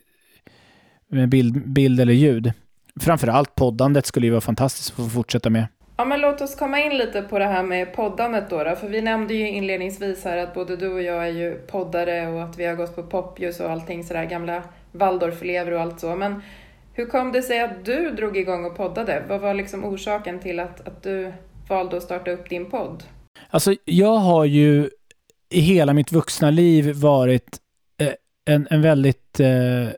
[1.08, 2.54] med bild, bild eller ljud.
[3.00, 5.68] Framförallt poddandet skulle ju vara fantastiskt att få fortsätta med.
[5.98, 8.76] Ja, men låt oss komma in lite på det här med poddandet då, då.
[8.76, 12.44] För vi nämnde ju inledningsvis här att både du och jag är ju poddare och
[12.44, 14.64] att vi har gått på Popljus och allting sådär, gamla
[14.96, 16.16] Waldorfelever och allt så.
[16.16, 16.42] Men
[16.94, 19.24] hur kom det sig att du drog igång och poddade?
[19.30, 21.34] Vad var liksom orsaken till att, att du
[21.70, 23.04] valde att starta upp din podd?
[23.50, 24.90] Alltså, jag har ju
[25.50, 27.58] i hela mitt vuxna liv varit
[27.98, 28.14] eh,
[28.46, 29.90] en, en väldigt eh,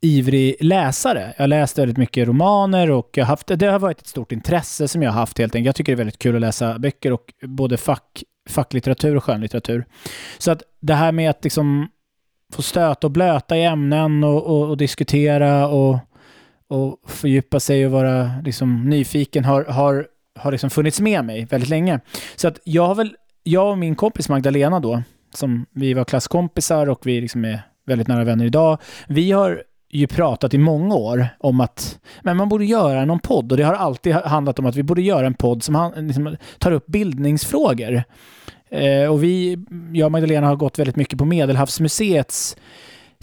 [0.00, 1.34] ivrig läsare.
[1.36, 4.88] Jag har läst väldigt mycket romaner och jag haft, det har varit ett stort intresse
[4.88, 5.66] som jag har haft helt enkelt.
[5.66, 9.84] Jag tycker det är väldigt kul att läsa böcker och både fack, facklitteratur och skönlitteratur.
[10.38, 11.88] Så att det här med att liksom
[12.52, 15.98] få stöta och blöta i ämnen och, och, och diskutera och,
[16.68, 20.06] och fördjupa sig och vara liksom nyfiken har, har,
[20.38, 22.00] har liksom funnits med mig väldigt länge.
[22.36, 25.02] Så att jag har väl, jag och min kompis Magdalena då,
[25.34, 28.78] som vi var klasskompisar och vi liksom är väldigt nära vänner idag,
[29.08, 33.52] vi har ju pratat i många år om att men man borde göra någon podd
[33.52, 36.36] och det har alltid handlat om att vi borde göra en podd som han, liksom,
[36.58, 38.02] tar upp bildningsfrågor.
[38.76, 39.58] Eh, och vi,
[39.92, 42.56] jag och Magdalena har gått väldigt mycket på Medelhavsmuseets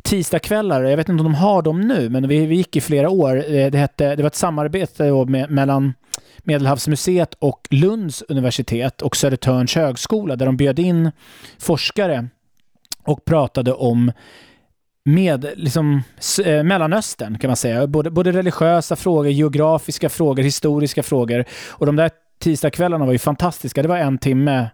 [0.03, 0.83] tisdagskvällar.
[0.83, 3.35] Jag vet inte om de har dem nu, men vi, vi gick i flera år.
[3.55, 5.93] Eh, Det, hette, det var ett samarbete då med, mellan
[6.37, 11.11] Medelhavsmuseet och Lunds universitet och Södertörns högskola där de bjöd in
[11.59, 12.27] forskare
[13.03, 14.11] och pratade om
[15.05, 16.03] med liksom,
[16.45, 17.87] eh, Mellanöstern kan man säga.
[17.87, 21.45] Både, både religiösa frågor, geografiska frågor, historiska frågor.
[21.69, 23.81] Och de där tisdagskvällarna var ju fantastiska.
[23.81, 24.69] Det var en timme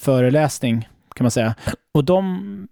[0.00, 1.54] föreläsning kan man säga.
[1.92, 2.68] Och de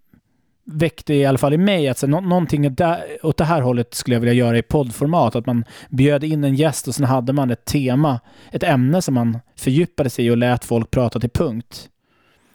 [0.64, 3.95] väckte i alla fall i mig att så, nå- någonting där, åt det här hållet
[3.95, 5.37] skulle jag vilja göra i poddformat.
[5.37, 8.21] Att man bjöd in en gäst och sen hade man ett tema,
[8.53, 11.88] ett ämne som man fördjupade sig i och lät folk prata till punkt.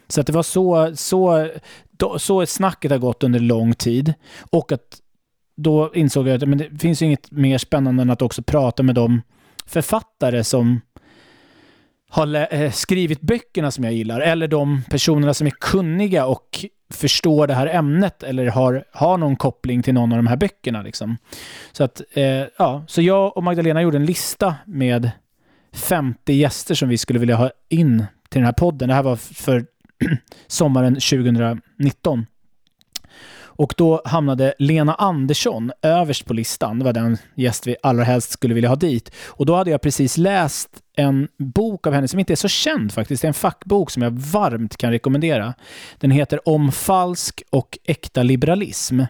[0.08, 1.48] Så att det var så, så,
[1.90, 4.14] då, så snacket har gått under lång tid.
[4.50, 5.00] Och att
[5.56, 8.82] då insåg jag att men det finns ju inget mer spännande än att också prata
[8.82, 9.22] med de
[9.66, 10.80] författare som
[12.14, 17.46] har eh, skrivit böckerna som jag gillar, eller de personerna som är kunniga och förstår
[17.46, 20.82] det här ämnet eller har, har någon koppling till någon av de här böckerna.
[20.82, 21.16] Liksom.
[21.72, 25.10] Så, att, eh, ja, så jag och Magdalena gjorde en lista med
[25.72, 28.88] 50 gäster som vi skulle vilja ha in till den här podden.
[28.88, 29.64] Det här var för
[30.46, 32.26] sommaren 2019.
[33.56, 36.78] Och då hamnade Lena Andersson överst på listan.
[36.78, 39.10] Det var den gäst vi allra helst skulle vilja ha dit.
[39.26, 42.92] Och då hade jag precis läst en bok av henne som inte är så känd
[42.92, 43.22] faktiskt.
[43.22, 45.54] Det är en fackbok som jag varmt kan rekommendera.
[45.98, 49.00] Den heter Om falsk och äkta liberalism.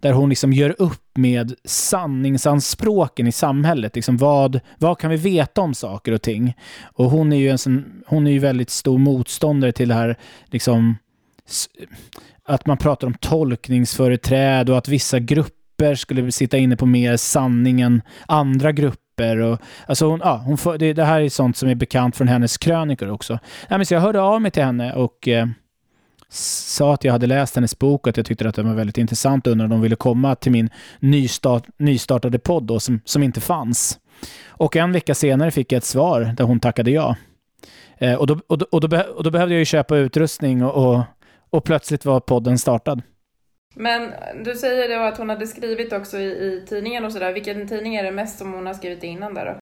[0.00, 3.96] Där hon liksom gör upp med sanningsanspråken i samhället.
[3.96, 6.56] Liksom vad, vad kan vi veta om saker och ting?
[6.82, 10.16] Och hon är ju en sån, hon är ju väldigt stor motståndare till det här
[10.44, 10.96] liksom
[12.48, 17.80] att man pratar om tolkningsföreträde och att vissa grupper skulle sitta inne på mer sanning
[17.80, 19.38] än andra grupper.
[19.38, 22.58] Och, alltså hon, ja, hon det, det, här är sånt som är bekant från hennes
[22.58, 23.38] krönikor också.
[23.68, 25.46] Ja, men så jag hörde av mig till henne och eh,
[26.28, 28.98] sa att jag hade läst hennes bok och att jag tyckte att den var väldigt
[28.98, 33.22] intressant och undrade om de ville komma till min nystart, nystartade podd då, som, som
[33.22, 33.98] inte fanns.
[34.46, 37.16] Och en vecka senare fick jag ett svar där hon tackade ja.
[37.98, 40.94] Eh, och, då, och, då, och, då, och, då, behövde jag ju köpa utrustning och,
[40.94, 41.02] och
[41.52, 43.02] och plötsligt var podden startad.
[43.74, 44.12] Men
[44.44, 47.32] du säger då att hon hade skrivit också i, i tidningen och sådär.
[47.32, 49.58] Vilken tidning är det mest som hon har skrivit innan där då?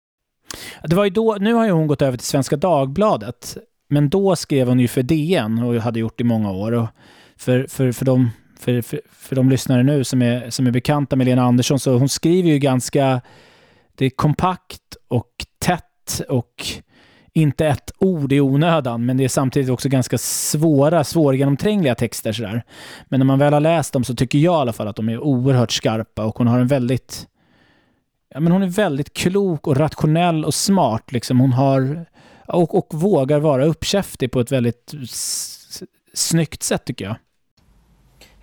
[0.89, 3.57] Det var ju då, nu har ju hon gått över till Svenska Dagbladet.
[3.89, 6.73] Men då skrev hon ju för DN och hade gjort i många år.
[6.73, 6.89] Och
[7.37, 11.17] för, för, för, de, för, för, för de lyssnare nu som är, som är bekanta
[11.17, 13.21] med Lena Andersson så hon skriver ju ganska...
[13.95, 16.67] Det är kompakt och tätt och
[17.33, 22.33] inte ett ord i onödan, men det är samtidigt också ganska svåra, svårgenomträngliga texter.
[22.33, 22.63] Sådär.
[23.09, 25.09] Men när man väl har läst dem så tycker jag i alla fall att de
[25.09, 27.27] är oerhört skarpa och hon har en väldigt
[28.35, 31.13] ja, men hon är väldigt klok och rationell och smart.
[31.13, 31.41] Liksom.
[31.41, 32.07] Hon har,
[32.47, 34.95] och, och vågar vara uppkäftig på ett väldigt
[36.15, 37.17] snyggt sätt tycker jag.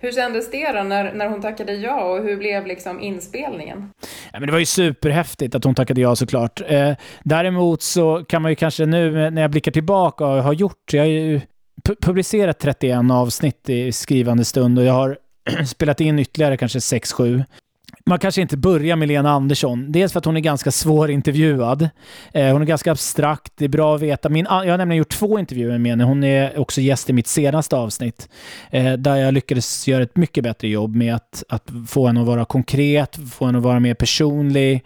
[0.00, 3.90] Hur kändes det då när, när hon tackade ja och hur blev liksom inspelningen?
[4.32, 6.60] Ja, men det var ju superhäftigt att hon tackade ja såklart.
[6.66, 6.92] Eh,
[7.24, 10.92] däremot så kan man ju kanske nu eh, när jag blickar tillbaka och har gjort,
[10.92, 11.40] jag har ju
[12.00, 15.18] publicerat 31 avsnitt i skrivande stund och jag har
[15.66, 17.44] spelat in ytterligare kanske 6-7
[18.08, 19.92] man kanske inte börjar med Lena Andersson.
[19.92, 21.88] Dels för att hon är ganska svårintervjuad.
[22.32, 23.52] Eh, hon är ganska abstrakt.
[23.56, 24.28] Det är bra att veta.
[24.28, 26.04] Min, jag har nämligen gjort två intervjuer med henne.
[26.04, 28.28] Hon är också gäst i mitt senaste avsnitt.
[28.70, 32.26] Eh, där jag lyckades göra ett mycket bättre jobb med att, att få henne att
[32.26, 34.84] vara konkret, få henne att vara mer personlig.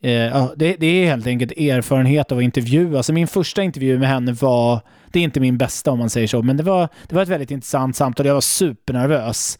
[0.00, 2.96] Eh, ja, det, det, är helt enkelt erfarenhet av att intervjua.
[2.96, 4.80] Alltså min första intervju med henne var,
[5.12, 7.28] det är inte min bästa om man säger så, men det var, det var ett
[7.28, 8.26] väldigt intressant samtal.
[8.26, 9.58] Jag var supernervös.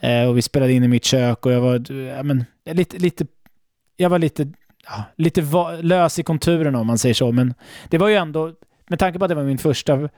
[0.00, 3.26] Eh, och vi spelade in i mitt kök och jag var ja, men, lite, lite,
[3.96, 4.48] jag var lite,
[4.86, 5.42] ja, lite
[5.82, 7.32] lös i konturerna om man säger så.
[7.32, 7.54] Men
[7.88, 8.52] det var ju ändå,
[8.88, 10.08] med tanke på att det var min första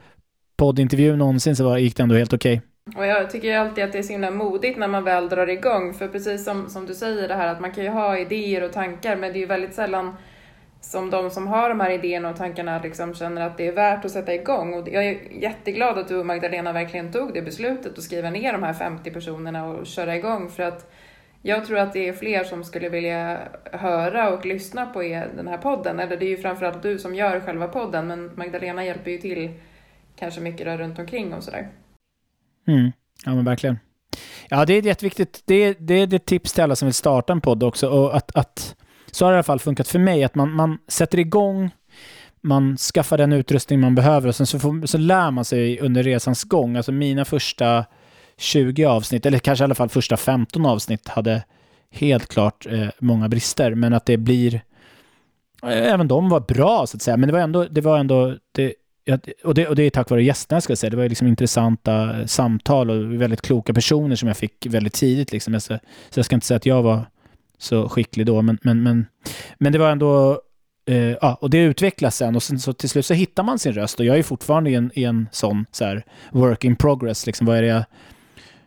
[0.57, 2.57] poddintervju någonsin så var, gick det ändå helt okej.
[2.57, 2.69] Okay.
[2.97, 5.95] Och jag tycker alltid att det är så himla modigt när man väl drar igång.
[5.95, 8.73] För precis som, som du säger det här att man kan ju ha idéer och
[8.73, 10.17] tankar men det är ju väldigt sällan
[10.83, 14.05] som de som har de här idéerna och tankarna liksom känner att det är värt
[14.05, 14.75] att sätta igång.
[14.75, 18.53] Och jag är jätteglad att du och Magdalena verkligen tog det beslutet att skriva ner
[18.53, 20.93] de här 50 personerna och köra igång för att
[21.43, 23.39] jag tror att det är fler som skulle vilja
[23.73, 26.01] höra och lyssna på er, den här podden.
[26.01, 29.51] Eller det är ju framförallt du som gör själva podden men Magdalena hjälper ju till
[30.17, 31.69] kanske mycket där runt omkring och sådär.
[32.67, 32.93] Mm.
[33.25, 33.79] Ja men verkligen.
[34.49, 35.43] Ja det är jätteviktigt.
[35.45, 37.89] Det är, det är ett tips till alla som vill starta en podd också.
[37.89, 38.77] Och att, att
[39.13, 41.71] så har det i alla fall funkat för mig, att man, man sätter igång,
[42.41, 46.03] man skaffar den utrustning man behöver och sen så, får, så lär man sig under
[46.03, 46.77] resans gång.
[46.77, 47.85] Alltså mina första
[48.37, 51.43] 20 avsnitt, eller kanske i alla fall första 15 avsnitt, hade
[51.91, 54.55] helt klart eh, många brister, men att det blir...
[55.63, 57.65] Eh, även de var bra, så att säga, men det var ändå...
[57.65, 58.75] Det var ändå det,
[59.45, 60.91] och, det, och det är tack vare gästerna, ska jag säga.
[60.91, 65.33] Det var liksom intressanta samtal och väldigt kloka personer som jag fick väldigt tidigt.
[65.33, 65.61] Liksom.
[65.61, 65.79] Så,
[66.11, 67.07] så jag ska inte säga att jag var
[67.63, 68.43] så skicklig då.
[68.43, 69.07] Men, men, men,
[69.59, 70.41] men det var ändå...
[70.87, 73.73] Eh, ja, och det utvecklas sen och sen så till slut så hittar man sin
[73.73, 77.27] röst och jag är fortfarande i en, i en sån så här, work in progress.
[77.27, 77.85] Liksom, vad är det jag,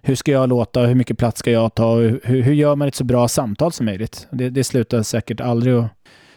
[0.01, 0.81] hur ska jag låta?
[0.81, 1.95] Hur mycket plats ska jag ta?
[1.95, 4.27] Hur, hur gör man ett så bra samtal som möjligt?
[4.31, 5.85] Det, det slutar säkert aldrig och,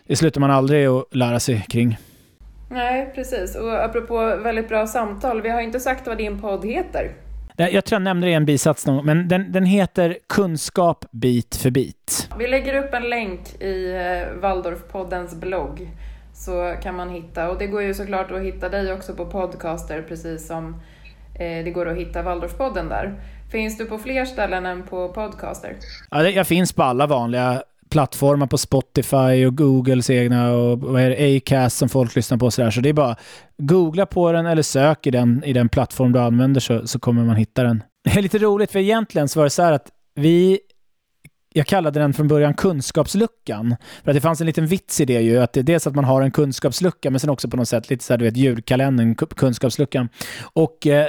[0.07, 1.99] det slutar man aldrig att lära sig kring.
[2.71, 3.57] Nej, precis.
[3.57, 7.28] Och apropå väldigt bra samtal, vi har inte sagt vad din podd heter.
[7.61, 11.57] Jag tror jag nämnde det i en bisats någon men den, den heter Kunskap bit
[11.57, 12.29] för bit.
[12.38, 15.88] Vi lägger upp en länk i eh, Waldorfpoddens blogg
[16.35, 20.03] så kan man hitta, och det går ju såklart att hitta dig också på podcaster
[20.03, 20.81] precis som
[21.35, 23.14] eh, det går att hitta Waldorfpodden där.
[23.51, 25.77] Finns du på fler ställen än på podcaster?
[26.11, 31.11] Ja, jag finns på alla vanliga plattformar på Spotify och Googles egna och vad är
[31.11, 32.70] det, Acast som folk lyssnar på och sådär.
[32.70, 33.16] Så det är bara
[33.59, 37.24] googla på den eller sök i den, i den plattform du använder så, så kommer
[37.24, 37.83] man hitta den.
[38.05, 40.61] Det är lite roligt för egentligen så var det så här att vi
[41.53, 43.77] jag kallade den från början kunskapsluckan.
[44.05, 45.94] För att det fanns en liten vits i det ju, att det är dels att
[45.94, 48.37] man har en kunskapslucka, men sen också på något sätt lite så här, du vet,
[48.37, 50.09] julkalendern, kunskapsluckan.
[50.40, 51.09] Och eh,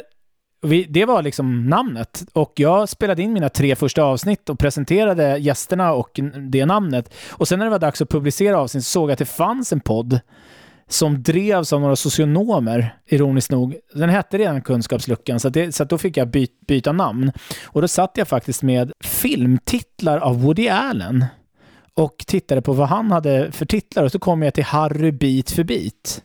[0.62, 2.26] vi, det var liksom namnet.
[2.34, 6.20] Och jag spelade in mina tre första avsnitt och presenterade gästerna och
[6.50, 7.14] det namnet.
[7.30, 9.74] Och sen när det var dags att publicera avsnitt så såg jag att det fanns
[9.74, 10.20] en podd
[10.88, 13.76] som drevs av några socionomer, ironiskt nog.
[13.94, 17.32] Den hette redan Kunskapsluckan, så, det, så då fick jag by, byta namn.
[17.66, 21.26] Och då satt jag faktiskt med filmtitlar av Woody Allen
[21.94, 25.52] och tittade på vad han hade för titlar och så kom jag till Harry bit
[25.52, 26.24] för bit.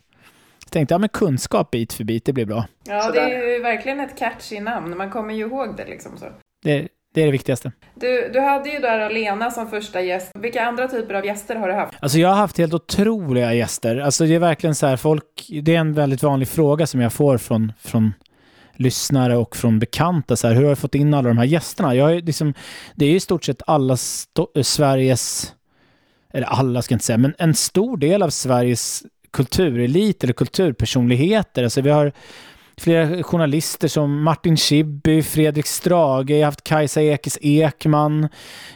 [0.75, 2.65] Jag tänkte, ja men kunskap bit för bit, det blir bra.
[2.83, 4.97] Ja, det är ju verkligen ett catchy namn.
[4.97, 6.25] Man kommer ju ihåg det liksom så.
[6.63, 7.71] Det, det är det viktigaste.
[7.95, 10.31] Du, du hade ju där Alena som första gäst.
[10.33, 11.93] Vilka andra typer av gäster har du haft?
[11.99, 13.97] Alltså jag har haft helt otroliga gäster.
[13.97, 17.13] Alltså det är verkligen så här, folk, det är en väldigt vanlig fråga som jag
[17.13, 18.13] får från, från
[18.73, 20.35] lyssnare och från bekanta.
[20.35, 21.95] Så här, hur har du fått in alla de här gästerna?
[21.95, 22.53] Jag är liksom,
[22.95, 23.97] det är i stort sett alla
[24.63, 25.53] Sveriges,
[26.33, 29.03] eller alla ska jag inte säga, men en stor del av Sveriges
[29.35, 31.63] kulturelit eller kulturpersonligheter.
[31.63, 32.11] Alltså vi har
[32.77, 38.29] flera journalister som Martin Schibbye, Fredrik Strage, jag har haft Kajsa Ekis Ekman,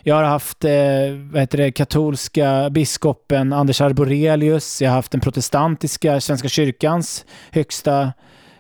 [0.04, 0.72] jag har haft eh,
[1.32, 8.12] vad heter det, katolska biskopen Anders Arborelius, jag har haft den protestantiska Svenska kyrkans högsta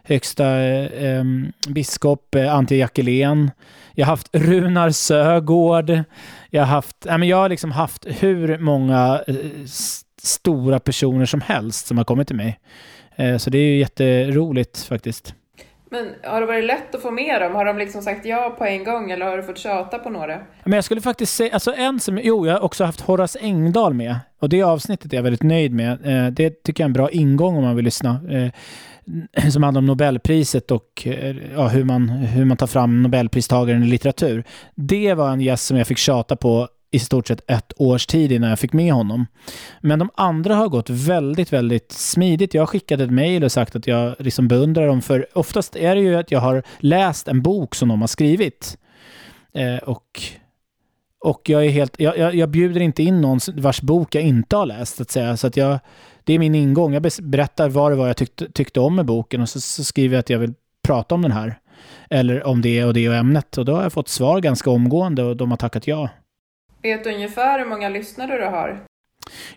[0.09, 1.23] högsta eh,
[1.67, 3.51] biskop eh, Antje Jackelén.
[3.93, 6.03] Jag har haft Runar Sögård.
[6.49, 9.35] Jag har haft, äh, men jag har liksom haft hur många eh,
[10.23, 12.60] stora personer som helst som har kommit till mig.
[13.15, 15.34] Eh, så det är ju jätteroligt faktiskt.
[15.91, 17.55] Men har det varit lätt att få med dem?
[17.55, 20.39] Har de liksom sagt ja på en gång eller har du fått tjata på några?
[20.63, 23.93] Men jag skulle faktiskt säga, alltså en som, jo jag har också haft Horace Engdahl
[23.93, 24.15] med.
[24.39, 26.05] Och det avsnittet är jag väldigt nöjd med.
[26.05, 28.21] Eh, det tycker jag är en bra ingång om man vill lyssna.
[28.29, 28.51] Eh,
[29.49, 31.08] som handlar om Nobelpriset och
[31.55, 34.43] ja, hur, man, hur man tar fram Nobelpristagaren i litteratur.
[34.75, 38.32] Det var en gäst som jag fick tjata på i stort sett ett års tid
[38.32, 39.25] innan jag fick med honom.
[39.82, 42.54] Men de andra har gått väldigt, väldigt smidigt.
[42.54, 45.95] Jag har skickat ett mejl och sagt att jag liksom beundrar dem, för oftast är
[45.95, 48.78] det ju att jag har läst en bok som de har skrivit.
[49.54, 50.21] Eh, och,
[51.19, 54.56] och jag är helt, jag, jag, jag, bjuder inte in någon vars bok jag inte
[54.56, 55.38] har läst, så att säga.
[55.38, 55.80] Så att jag,
[56.23, 56.93] det är min ingång.
[56.93, 60.15] Jag berättar vad det var jag tyckte, tyckte om med boken och så, så skriver
[60.15, 61.60] jag att jag vill prata om den här.
[62.10, 63.58] Eller om det och det och ämnet.
[63.58, 66.10] Och då har jag fått svar ganska omgående och de har tackat ja.
[66.81, 68.85] Vet du ungefär hur många lyssnare du har?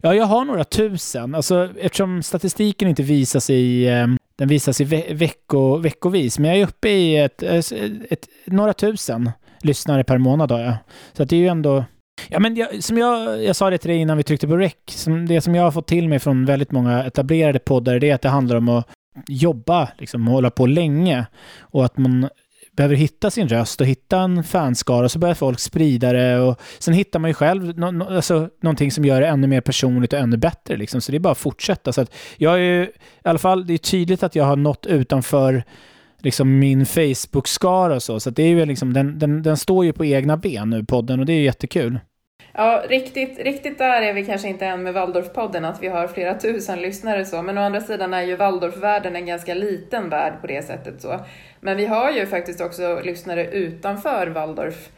[0.01, 1.35] Ja, jag har några tusen.
[1.35, 4.07] Alltså, eftersom statistiken inte visas i, eh,
[4.37, 7.73] den visas i ve vecko, veckovis, men jag är uppe i ett, ett,
[8.11, 9.31] ett, några tusen
[9.63, 10.75] lyssnare per månad har jag.
[11.13, 11.85] Så att det är ju ändå...
[12.29, 14.75] Ja, men jag, som jag, jag sa det till dig innan vi tryckte på rec,
[14.87, 18.15] som det som jag har fått till mig från väldigt många etablerade poddar, det är
[18.15, 18.89] att det handlar om att
[19.29, 21.27] jobba, liksom, hålla på länge.
[21.61, 22.29] Och att man
[22.77, 26.61] behöver hitta sin röst och hitta en fanskara och så börjar folk sprida det och
[26.79, 30.13] sen hittar man ju själv no, no, alltså, någonting som gör det ännu mer personligt
[30.13, 30.77] och ännu bättre.
[30.77, 31.01] Liksom.
[31.01, 31.93] Så det är bara att fortsätta.
[31.93, 32.91] Så att jag är ju, i
[33.23, 35.65] alla fall, det är tydligt att jag har nått utanför
[36.19, 38.21] liksom min Facebook-skara och så.
[38.21, 41.21] Så det är ju liksom, den, den, den står ju på egna ben nu, podden,
[41.21, 41.99] och det är ju jättekul.
[42.55, 46.35] Ja, riktigt, riktigt där är vi kanske inte än med Waldorfpodden, att vi har flera
[46.35, 50.47] tusen lyssnare så, men å andra sidan är ju Waldorfvärlden en ganska liten värld på
[50.47, 51.21] det sättet så.
[51.61, 54.89] Men vi har ju faktiskt också lyssnare utanför Waldorf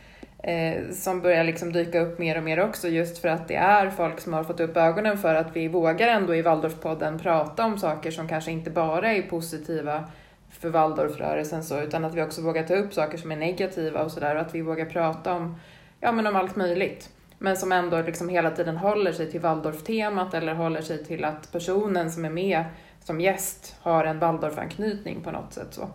[0.43, 3.91] eh, som börjar liksom dyka upp mer och mer också, just för att det är
[3.91, 7.79] folk som har fått upp ögonen för att vi vågar ändå i Waldorfpodden prata om
[7.79, 10.05] saker som kanske inte bara är positiva
[10.51, 14.11] för Waldorfrörelsen så, utan att vi också vågar ta upp saker som är negativa och
[14.11, 15.61] sådär, och att vi vågar prata om,
[16.01, 20.35] ja men om allt möjligt men som ändå liksom hela tiden håller sig till Waldorf-temat
[20.35, 22.65] eller håller sig till att personen som är med
[23.05, 25.69] som gäst har en Waldorf-anknytning på något sätt.
[25.71, 25.89] så.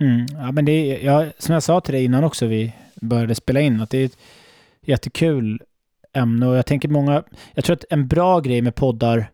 [0.00, 3.34] Mm, ja, men det är, ja, som jag sa till dig innan också vi började
[3.34, 4.18] spela in, att det är ett
[4.80, 5.62] jättekul
[6.12, 7.22] ämne och jag tänker många,
[7.54, 9.30] jag tror att en bra grej med poddar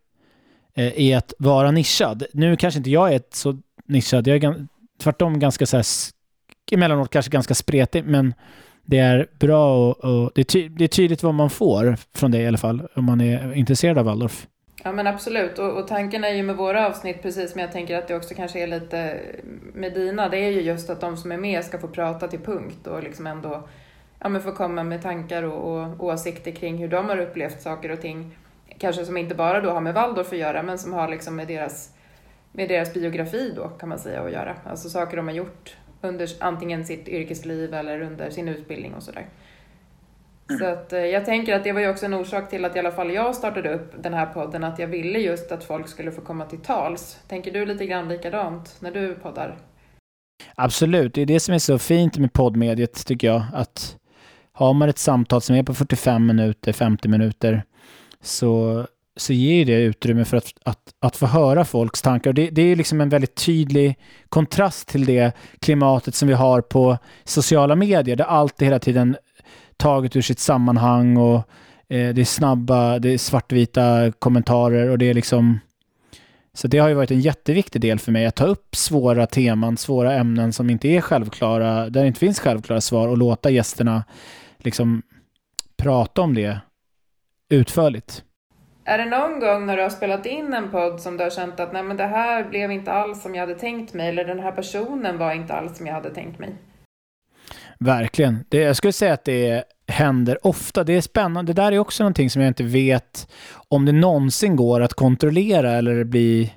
[0.75, 2.25] eh, är att vara nischad.
[2.33, 4.67] Nu kanske inte jag är så nischad, jag är
[4.99, 5.87] tvärtom ganska så här,
[6.73, 8.35] emellanåt kanske ganska spretig, men
[8.85, 12.31] det är bra och, och det, är ty, det, är tydligt vad man får från
[12.31, 14.47] det i alla fall, om man är intresserad av Waldorf.
[14.85, 17.99] Ja men absolut, och, och, tanken är ju med våra avsnitt, precis som jag tänker
[17.99, 19.21] att det också kanske är lite
[19.75, 22.39] med dina, det är ju just att de som är med ska få prata till
[22.39, 23.69] punkt och liksom ändå
[24.19, 27.91] ja, men få komma med tankar och, och åsikter kring hur de har upplevt saker
[27.91, 28.37] och ting.
[28.79, 31.49] Kanske som inte bara då har med Waldorf att göra, men som har liksom med
[31.49, 31.91] deras,
[32.53, 34.57] med deras biografi då kan man säga att göra.
[34.65, 39.27] Alltså saker de har gjort under antingen sitt yrkesliv eller under sin utbildning och sådär.
[40.59, 42.79] Så att, eh, jag tänker att det var ju också en orsak till att i
[42.79, 46.13] alla fall jag startade upp den här podden, att jag ville just att folk skulle
[46.13, 47.19] få komma till tals.
[47.29, 49.59] Tänker du lite grann likadant när du poddar?
[50.55, 53.43] Absolut, det är det som är så fint med poddmediet tycker jag.
[53.53, 53.97] Att
[54.53, 57.63] har man ett samtal som är på 45 minuter, 50 minuter,
[58.21, 58.87] så,
[59.17, 62.33] så ger det utrymme för att, att, att få höra folks tankar.
[62.33, 63.99] Det, det är liksom en väldigt tydlig
[64.29, 69.17] kontrast till det klimatet som vi har på sociala medier, där allt är hela tiden
[69.77, 71.37] taget ur sitt sammanhang och
[71.89, 75.59] eh, det är snabba, det är svartvita kommentarer och det är liksom
[76.55, 79.77] så det har ju varit en jätteviktig del för mig att ta upp svåra teman,
[79.77, 84.05] svåra ämnen som inte är självklara, där det inte finns självklara svar och låta gästerna
[84.59, 85.03] liksom
[85.77, 86.61] prata om det
[87.49, 88.25] utförligt.
[88.85, 91.61] Är det någon gång när du har spelat in en podd som du har känt
[91.61, 94.41] att nej men det här blev inte alls som jag hade tänkt mig eller den
[94.41, 96.55] här personen var inte alls som jag hade tänkt mig?
[97.79, 98.45] Verkligen.
[98.49, 100.85] Det, jag skulle säga att det händer ofta.
[100.85, 101.53] Det är spännande.
[101.53, 103.31] Det där är också någonting som jag inte vet
[103.69, 106.53] om det någonsin går att kontrollera eller bli,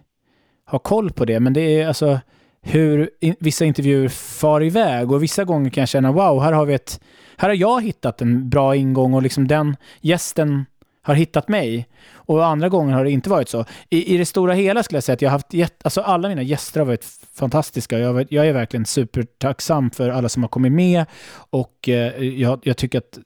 [0.66, 1.40] ha koll på det.
[1.40, 2.20] Men det är alltså
[2.62, 6.66] hur in, vissa intervjuer far iväg och vissa gånger kan jag känna wow, här har
[6.66, 7.00] vi ett,
[7.38, 10.66] här har jag hittat en bra ingång och liksom den gästen
[11.06, 11.88] har hittat mig.
[12.14, 13.66] Och andra gånger har det inte varit så.
[13.90, 16.30] I, i det stora hela skulle jag säga att jag har haft, gett, alltså alla
[16.30, 18.00] mina gäster har varit fantastiska.
[18.00, 21.06] Jag, jag är verkligen supertacksam för alla som har kommit med
[21.50, 23.20] och eh, jag, jag, tycker att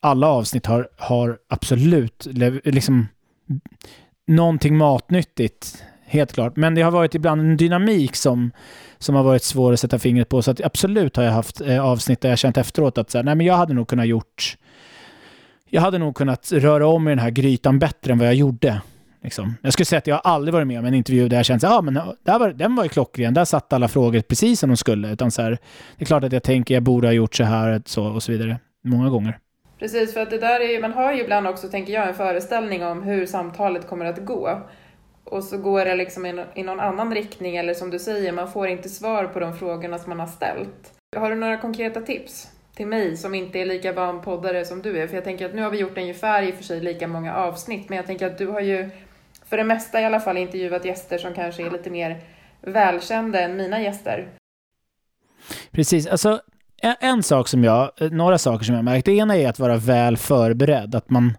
[0.00, 2.26] alla avsnitt har, har absolut
[2.64, 3.08] liksom
[4.26, 6.56] någonting matnyttigt, helt klart.
[6.56, 8.50] Men det har varit ibland en dynamik som,
[8.98, 10.42] som har varit svår att sätta fingret på.
[10.42, 13.22] Så att absolut har jag haft eh, avsnitt där jag känt efteråt att så här,
[13.22, 14.56] nej, men jag hade nog kunnat gjort
[15.70, 18.80] jag hade nog kunnat röra om i den här grytan bättre än vad jag gjorde.
[19.22, 19.54] Liksom.
[19.62, 21.72] Jag skulle säga att jag aldrig varit med om en intervju där jag känt att
[21.72, 24.76] ah, men där var, den var ju klockren, där satt alla frågor precis som de
[24.76, 25.12] skulle.
[25.12, 25.50] Utan så här,
[25.96, 28.32] det är klart att jag tänker jag borde ha gjort så här så, och så
[28.32, 28.58] vidare.
[28.84, 29.38] Många gånger.
[29.78, 32.84] Precis, för att det där är man har ju ibland också, tänker jag, en föreställning
[32.84, 34.62] om hur samtalet kommer att gå.
[35.24, 38.52] Och så går det liksom i, i någon annan riktning, eller som du säger, man
[38.52, 40.92] får inte svar på de frågorna som man har ställt.
[41.16, 42.48] Har du några konkreta tips?
[42.78, 45.06] Till mig som inte är lika van poddare som du är.
[45.06, 47.34] För jag tänker att nu har vi gjort ungefär i och för sig lika många
[47.34, 48.90] avsnitt, men jag tänker att du har ju
[49.48, 52.20] för det mesta i alla fall intervjuat gäster som kanske är lite mer
[52.60, 54.28] välkända än mina gäster.
[55.70, 56.40] Precis, alltså
[56.82, 59.06] en, en sak som jag, några saker som jag märkt.
[59.06, 61.36] Det ena är att vara väl förberedd, att man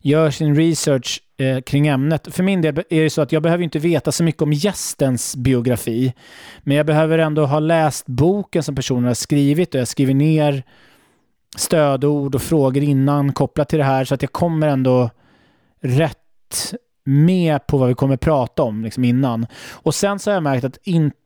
[0.00, 2.34] gör sin research eh, kring ämnet.
[2.34, 5.36] För min del är det så att jag behöver inte veta så mycket om gästens
[5.36, 6.14] biografi,
[6.62, 10.62] men jag behöver ändå ha läst boken som personen har skrivit och jag skriver ner
[11.56, 15.10] stödord och frågor innan kopplat till det här så att jag kommer ändå
[15.80, 16.74] rätt
[17.04, 19.46] med på vad vi kommer prata om liksom innan.
[19.70, 21.16] Och sen så har jag märkt att inte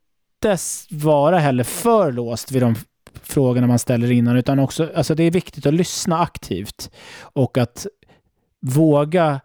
[0.91, 2.75] vara heller för låst vid de
[3.23, 6.91] frågorna man ställer innan, utan också, alltså det är viktigt att lyssna aktivt
[7.21, 7.87] och att
[8.61, 9.41] våga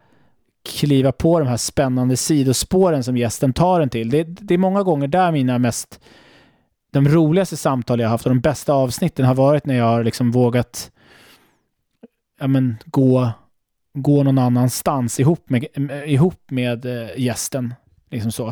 [0.63, 4.09] kliva på de här spännande sidospåren som gästen tar en till.
[4.09, 5.99] Det, det är många gånger där mina mest
[6.91, 10.31] de roligaste samtal jag haft och de bästa avsnitten har varit när jag har liksom
[10.31, 10.91] vågat
[12.39, 13.31] ja, men, gå,
[13.93, 15.65] gå någon annanstans ihop med,
[16.05, 17.73] ihop med eh, gästen.
[18.09, 18.47] Liksom så.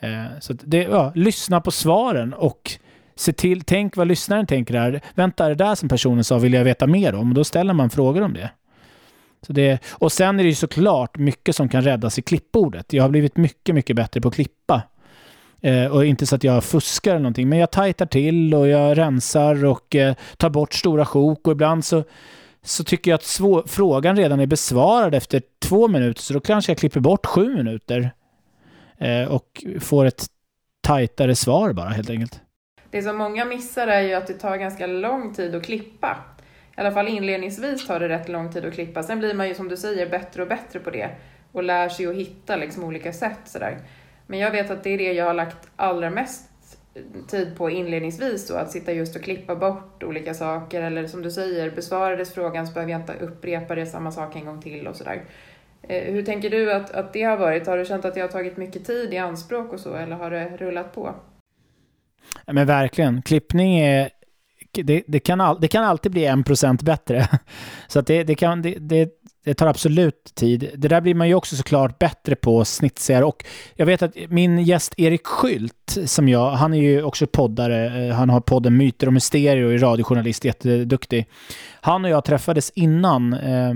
[0.00, 2.72] Eh, så det, ja, lyssna på svaren och
[3.16, 5.00] se till, tänk vad lyssnaren tänker här.
[5.14, 7.34] Vänta, är det där som personen sa vill jag veta mer om?
[7.34, 8.50] Då ställer man frågor om det.
[9.46, 12.92] Så det, och sen är det ju såklart mycket som kan räddas i klippbordet.
[12.92, 14.82] Jag har blivit mycket, mycket bättre på att klippa.
[15.60, 18.98] Eh, och inte så att jag fuskar eller någonting, men jag tajtar till och jag
[18.98, 22.04] rensar och eh, tar bort stora sjok och ibland så,
[22.62, 26.72] så tycker jag att svå- frågan redan är besvarad efter två minuter, så då kanske
[26.72, 28.10] jag klipper bort sju minuter
[28.98, 30.26] eh, och får ett
[30.82, 32.40] tajtare svar bara helt enkelt.
[32.90, 36.16] Det som många missar är ju att det tar ganska lång tid att klippa
[36.76, 39.02] i alla fall inledningsvis tar det rätt lång tid att klippa.
[39.02, 41.10] Sen blir man ju som du säger bättre och bättre på det
[41.52, 43.78] och lär sig att hitta liksom olika sätt sådär.
[44.26, 46.50] Men jag vet att det är det jag har lagt allra mest
[47.28, 51.30] tid på inledningsvis då, att sitta just och klippa bort olika saker eller som du
[51.30, 54.96] säger, besvarades frågan så behöver jag inte upprepa det samma sak en gång till och
[54.96, 55.24] sådär.
[55.82, 57.66] Eh, hur tänker du att, att det har varit?
[57.66, 60.30] Har du känt att det har tagit mycket tid i anspråk och så eller har
[60.30, 61.14] det rullat på?
[62.46, 63.22] Ja, men verkligen.
[63.22, 64.10] Klippning är
[64.82, 67.28] det, det, kan all, det kan alltid bli en procent bättre.
[67.88, 69.10] Så att det, det, kan, det, det,
[69.44, 70.70] det, tar absolut tid.
[70.76, 73.24] Det där blir man ju också såklart bättre på snitsigare.
[73.24, 73.44] Och
[73.74, 78.08] jag vet att min gäst Erik Skylt, som jag, han är ju också poddare.
[78.08, 81.26] Eh, han har podden Myter och Mysterier och är radiojournalist, jätteduktig.
[81.80, 83.74] Han och jag träffades innan eh,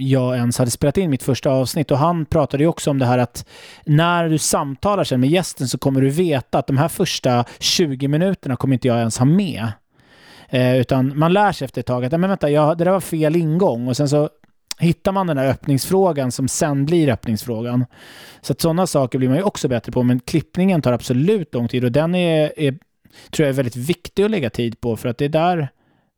[0.00, 3.06] jag ens hade spelat in mitt första avsnitt och han pratade ju också om det
[3.06, 3.46] här att
[3.84, 8.08] när du samtalar sen med gästen så kommer du veta att de här första 20
[8.08, 9.72] minuterna kommer inte jag ens ha med.
[10.48, 13.00] Eh, utan man lär sig efter ett tag att, men vänta, jag, det där var
[13.00, 13.88] fel ingång.
[13.88, 14.28] Och sen så
[14.78, 17.84] hittar man den där öppningsfrågan som sen blir öppningsfrågan.
[18.40, 20.02] Så att sådana saker blir man ju också bättre på.
[20.02, 22.70] Men klippningen tar absolut lång tid och den är, är
[23.30, 25.68] tror jag är väldigt viktig att lägga tid på för att det är där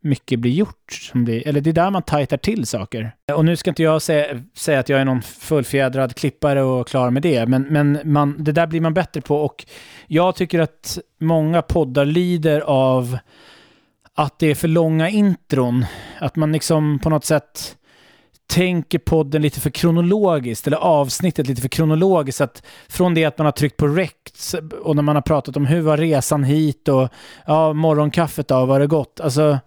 [0.02, 0.92] mycket blir gjort.
[0.92, 3.12] Som blir, eller det är där man tajtar till saker.
[3.34, 7.10] Och nu ska inte jag säga, säga att jag är någon fullfjädrad klippare och klar
[7.10, 9.36] med det, men, men man, det där blir man bättre på.
[9.36, 9.66] Och
[10.06, 13.18] jag tycker att många poddar lider av
[14.16, 15.84] att det är för långa intron.
[16.20, 17.76] Att man liksom på något sätt
[18.46, 22.40] tänker podden lite för kronologiskt, eller avsnittet lite för kronologiskt.
[22.40, 25.66] Att från det att man har tryckt på rec och när man har pratat om
[25.66, 27.08] hur var resan hit och
[27.46, 29.20] ja, morgonkaffet då, var det gott?
[29.20, 29.58] Alltså,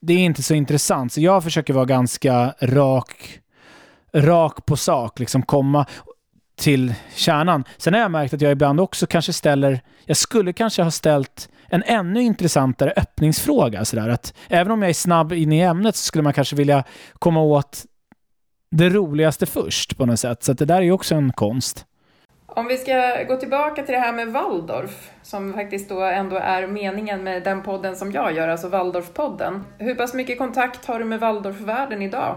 [0.00, 1.12] det är inte så intressant.
[1.12, 3.40] Så jag försöker vara ganska rak,
[4.14, 5.86] rak på sak, liksom komma
[6.60, 7.64] till kärnan.
[7.76, 11.48] Sen har jag märkt att jag ibland också kanske ställer, jag skulle kanske ha ställt
[11.68, 13.84] en ännu intressantare öppningsfråga.
[13.84, 14.08] Sådär.
[14.08, 16.84] Att även om jag är snabb in i ämnet så skulle man kanske vilja
[17.18, 17.84] komma åt
[18.70, 20.42] det roligaste först på något sätt.
[20.42, 21.86] Så det där är ju också en konst.
[22.46, 26.66] Om vi ska gå tillbaka till det här med Waldorf, som faktiskt då ändå är
[26.66, 29.64] meningen med den podden som jag gör, alltså Waldorfpodden.
[29.78, 32.36] Hur pass mycket kontakt har du med Waldorfvärlden idag?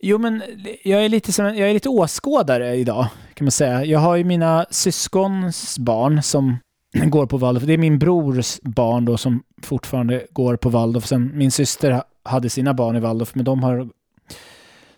[0.00, 0.42] Jo, men
[0.84, 3.06] jag är lite, som, jag är lite åskådare idag,
[3.38, 3.84] kan man säga.
[3.84, 6.58] Jag har ju mina syskons barn som
[7.06, 7.64] går på Waldorf.
[7.64, 11.06] Det är min brors barn då som fortfarande går på Waldorf.
[11.06, 13.88] Sen min syster hade sina barn i Waldorf, men de har,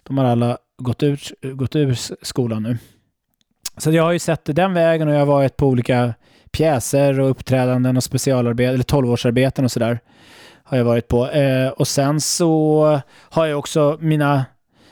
[0.03, 1.20] de har alla gått ur,
[1.55, 2.78] gått ur skolan nu.
[3.76, 6.14] Så jag har ju sett det den vägen och jag har varit på olika
[6.53, 10.01] pjäser och uppträdanden och specialarbeten, eller tolvårsarbeten och sådär.
[10.62, 11.28] Har jag varit på.
[11.30, 14.45] Eh, och sen så har jag också mina,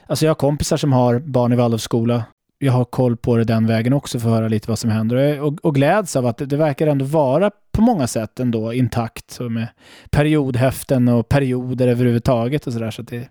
[0.07, 2.25] alltså jag har kompisar som har barn i Waldorfskola.
[2.59, 5.41] Jag har koll på det den vägen också för att höra lite vad som händer.
[5.41, 9.31] Och, och gläds av att det, det, verkar ändå vara på många sätt ändå intakt.
[9.31, 9.69] Så med
[10.11, 12.91] periodhäften och perioder överhuvudtaget och sådär.
[12.91, 13.29] Så att det,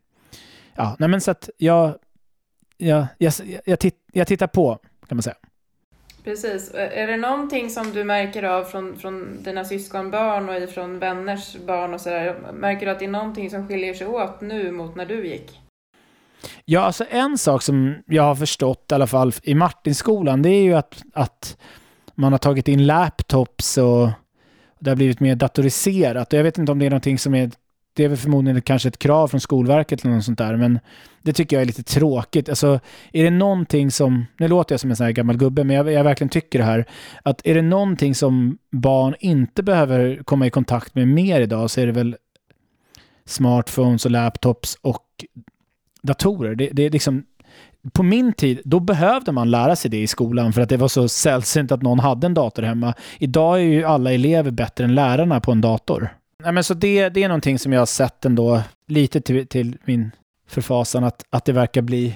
[0.75, 1.95] ja, nej men så att jag,
[2.77, 3.33] jag, jag,
[3.65, 5.35] jag, titt, jag tittar på kan man säga.
[6.23, 6.71] Precis.
[6.73, 11.93] Är det någonting som du märker av från, från dina syskonbarn och från vänners barn
[11.93, 12.35] och sådär?
[12.53, 15.59] Märker du att det är någonting som skiljer sig åt nu mot när du gick?
[16.65, 20.63] Ja, alltså en sak som jag har förstått i alla fall i Martinskolan, det är
[20.63, 21.57] ju att, att
[22.15, 24.09] man har tagit in laptops och
[24.79, 26.33] det har blivit mer datoriserat.
[26.33, 27.51] Jag vet inte om det är någonting som är
[27.97, 30.79] det är väl förmodligen kanske ett krav från Skolverket eller något sånt där, men
[31.21, 32.49] det tycker jag är lite tråkigt.
[32.49, 32.79] Alltså,
[33.13, 35.91] är det någonting som, nu låter jag som en sån här gammal gubbe, men jag,
[35.91, 36.85] jag verkligen tycker det här,
[37.23, 41.81] att är det någonting som barn inte behöver komma i kontakt med mer idag så
[41.81, 42.15] är det väl
[43.25, 45.25] smartphones och laptops och
[46.01, 46.55] datorer.
[46.55, 47.23] Det, det är liksom,
[47.93, 50.87] på min tid, då behövde man lära sig det i skolan för att det var
[50.87, 52.93] så sällsynt att någon hade en dator hemma.
[53.19, 56.09] Idag är ju alla elever bättre än lärarna på en dator.
[56.43, 59.77] Nej, men så det, det är någonting som jag har sett ändå, lite till, till
[59.85, 60.11] min
[60.47, 62.15] förfasan, att, att det verkar bli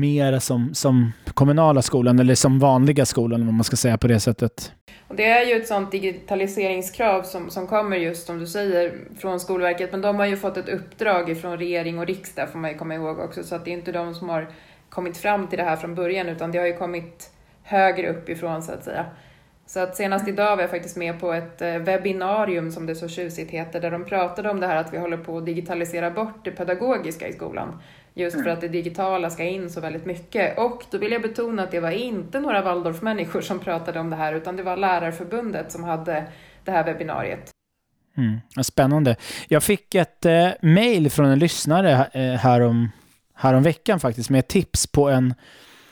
[0.00, 4.20] mer som, som kommunala skolan, eller som vanliga skolan, om man ska säga på det
[4.20, 4.72] sättet.
[5.08, 9.40] Och det är ju ett sånt digitaliseringskrav som, som kommer just, som du säger, från
[9.40, 12.76] Skolverket, men de har ju fått ett uppdrag från regering och riksdag, får man ju
[12.76, 14.48] komma ihåg också, så att det är inte de som har
[14.88, 17.30] kommit fram till det här från början, utan det har ju kommit
[17.62, 19.06] högre uppifrån, så att säga.
[19.66, 23.08] Så att senast idag var jag faktiskt med på ett eh, webbinarium som det så
[23.08, 26.44] tjusigt heter, där de pratade om det här att vi håller på att digitalisera bort
[26.44, 27.82] det pedagogiska i skolan.
[28.18, 28.52] Just för mm.
[28.52, 30.58] att det digitala ska in så väldigt mycket.
[30.58, 34.16] Och då vill jag betona att det var inte några Waldorfmänniskor som pratade om det
[34.16, 36.24] här, utan det var Lärarförbundet som hade
[36.64, 37.50] det här webbinariet.
[38.16, 39.16] Mm, spännande.
[39.48, 42.90] Jag fick ett eh, mail från en lyssnare eh, härom,
[43.34, 45.34] härom veckan faktiskt med tips på en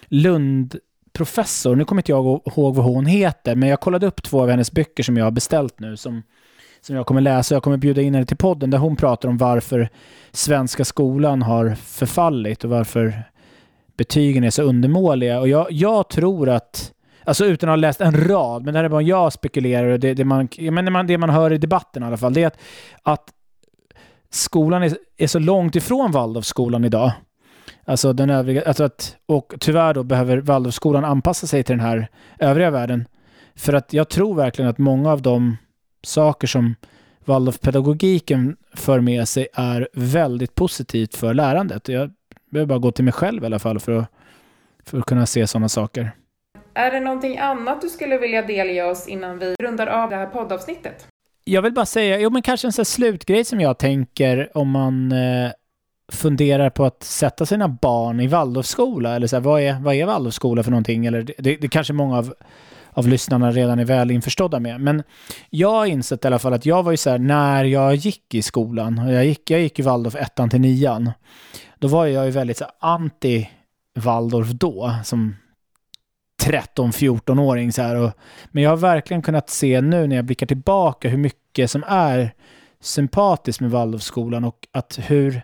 [0.08, 0.78] Lund
[1.12, 4.50] professor, nu kommer inte jag ihåg vad hon heter, men jag kollade upp två av
[4.50, 6.22] hennes böcker som jag har beställt nu, som,
[6.84, 7.54] som jag kommer läsa.
[7.54, 9.88] Jag kommer bjuda in henne till podden, där hon pratar om varför
[10.32, 13.22] svenska skolan har förfallit och varför
[13.96, 15.40] betygen är så undermåliga.
[15.40, 16.92] Och jag, jag tror att,
[17.24, 20.00] alltså utan att ha läst en rad, men det här är bara jag spekulerar och
[20.00, 22.42] det, det, man, men det, man, det man hör i debatten i alla fall, det
[22.42, 22.58] är att,
[23.02, 23.24] att
[24.30, 27.12] skolan är, är så långt ifrån Waldorfskolan idag
[27.84, 32.08] Alltså den övriga, alltså att, och tyvärr då behöver Waldorfskolan anpassa sig till den här
[32.38, 33.08] övriga världen.
[33.56, 35.56] För att jag tror verkligen att många av de
[36.04, 36.74] saker som
[37.24, 41.88] Waldorfpedagogiken för med sig är väldigt positivt för lärandet.
[41.88, 42.10] Jag
[42.50, 44.10] behöver bara gå till mig själv i alla fall för att,
[44.84, 46.10] för att kunna se sådana saker.
[46.74, 50.26] Är det någonting annat du skulle vilja delge oss innan vi rundar av det här
[50.26, 51.06] poddavsnittet?
[51.44, 55.12] Jag vill bara säga, jo men kanske en sån slutgrej som jag tänker om man
[55.12, 55.50] eh,
[56.12, 59.16] funderar på att sätta sina barn i Waldorfskola?
[59.16, 61.06] Eller så här, vad, är, vad är Waldorfskola för någonting?
[61.06, 62.34] Eller det, det, det kanske många av,
[62.94, 64.80] av lyssnarna redan är väl införstådda med.
[64.80, 65.02] Men
[65.50, 68.34] jag har insett i alla fall att jag var ju så här, när jag gick
[68.34, 71.10] i skolan, jag gick, jag gick i Waldorf ettan till nian,
[71.78, 73.48] då var jag ju väldigt så här, anti
[73.94, 75.36] Waldorf då, som
[76.42, 77.72] 13-14-åring.
[77.72, 77.96] Så här.
[77.96, 78.12] Och,
[78.46, 82.34] men jag har verkligen kunnat se nu när jag blickar tillbaka hur mycket som är
[82.80, 85.42] sympatiskt med Waldorfskolan och att hur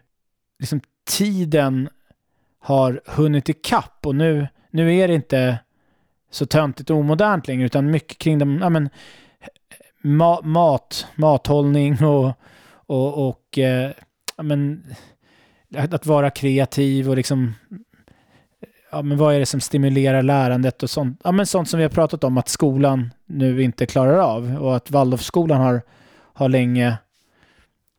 [0.59, 0.81] liksom,
[1.11, 1.89] tiden
[2.59, 5.59] har hunnit ikapp och nu, nu är det inte
[6.31, 8.89] så töntigt och omodernt längre utan mycket kring de, ja, men,
[10.01, 12.33] ma mat, mathållning och,
[12.87, 13.91] och, och eh,
[14.37, 14.85] ja, men,
[15.75, 17.55] att vara kreativ och liksom
[18.91, 21.85] ja, men vad är det som stimulerar lärandet och sånt, ja, men sånt som vi
[21.85, 25.83] har pratat om att skolan nu inte klarar av och att Waldorfskolan har,
[26.33, 26.99] har länge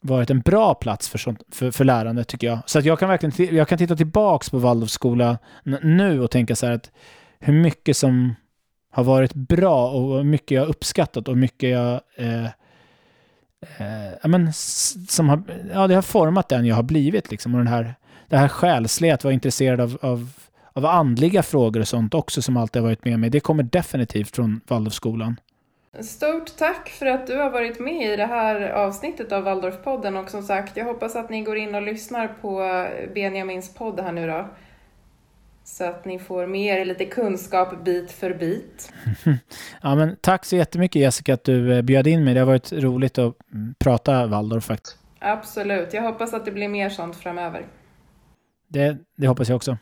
[0.02, 2.60] varit en bra plats för, sånt, för, för lärande tycker jag.
[2.66, 5.38] Så att jag kan verkligen jag kan titta tillbaka på Waldorfskolan
[5.82, 6.92] nu och tänka så här att
[7.42, 8.36] hur mycket som
[8.92, 12.46] har varit bra och hur mycket jag uppskattat och mycket jag eh,
[13.62, 17.54] eh, ja, men, som har, ja, det har format den jag har blivit liksom.
[17.54, 17.96] Och den här,
[18.28, 20.30] det här själsliga, att vara intresserad av, av,
[20.74, 23.30] av andliga frågor och sånt också som alltid har varit med mig.
[23.30, 25.40] Det kommer definitivt från Waldorfskolan.
[26.00, 30.30] Stort tack för att du har varit med i det här avsnittet av Waldorfpodden och
[30.30, 34.12] som sagt, jag hoppas att ni går in och lyssnar på eh, Benjamins podd här
[34.12, 34.50] nu då.
[35.72, 38.94] Så att ni får med er lite kunskap bit för bit.
[39.82, 42.34] ja, men tack så jättemycket Jessica att du eh, bjöd in mig.
[42.34, 43.36] Det har varit roligt att
[43.80, 44.98] prata Waldorf faktiskt.
[45.20, 45.94] Absolut.
[45.94, 47.66] Jag hoppas att det blir mer sånt framöver.
[48.68, 49.78] Det, det hoppas jag också.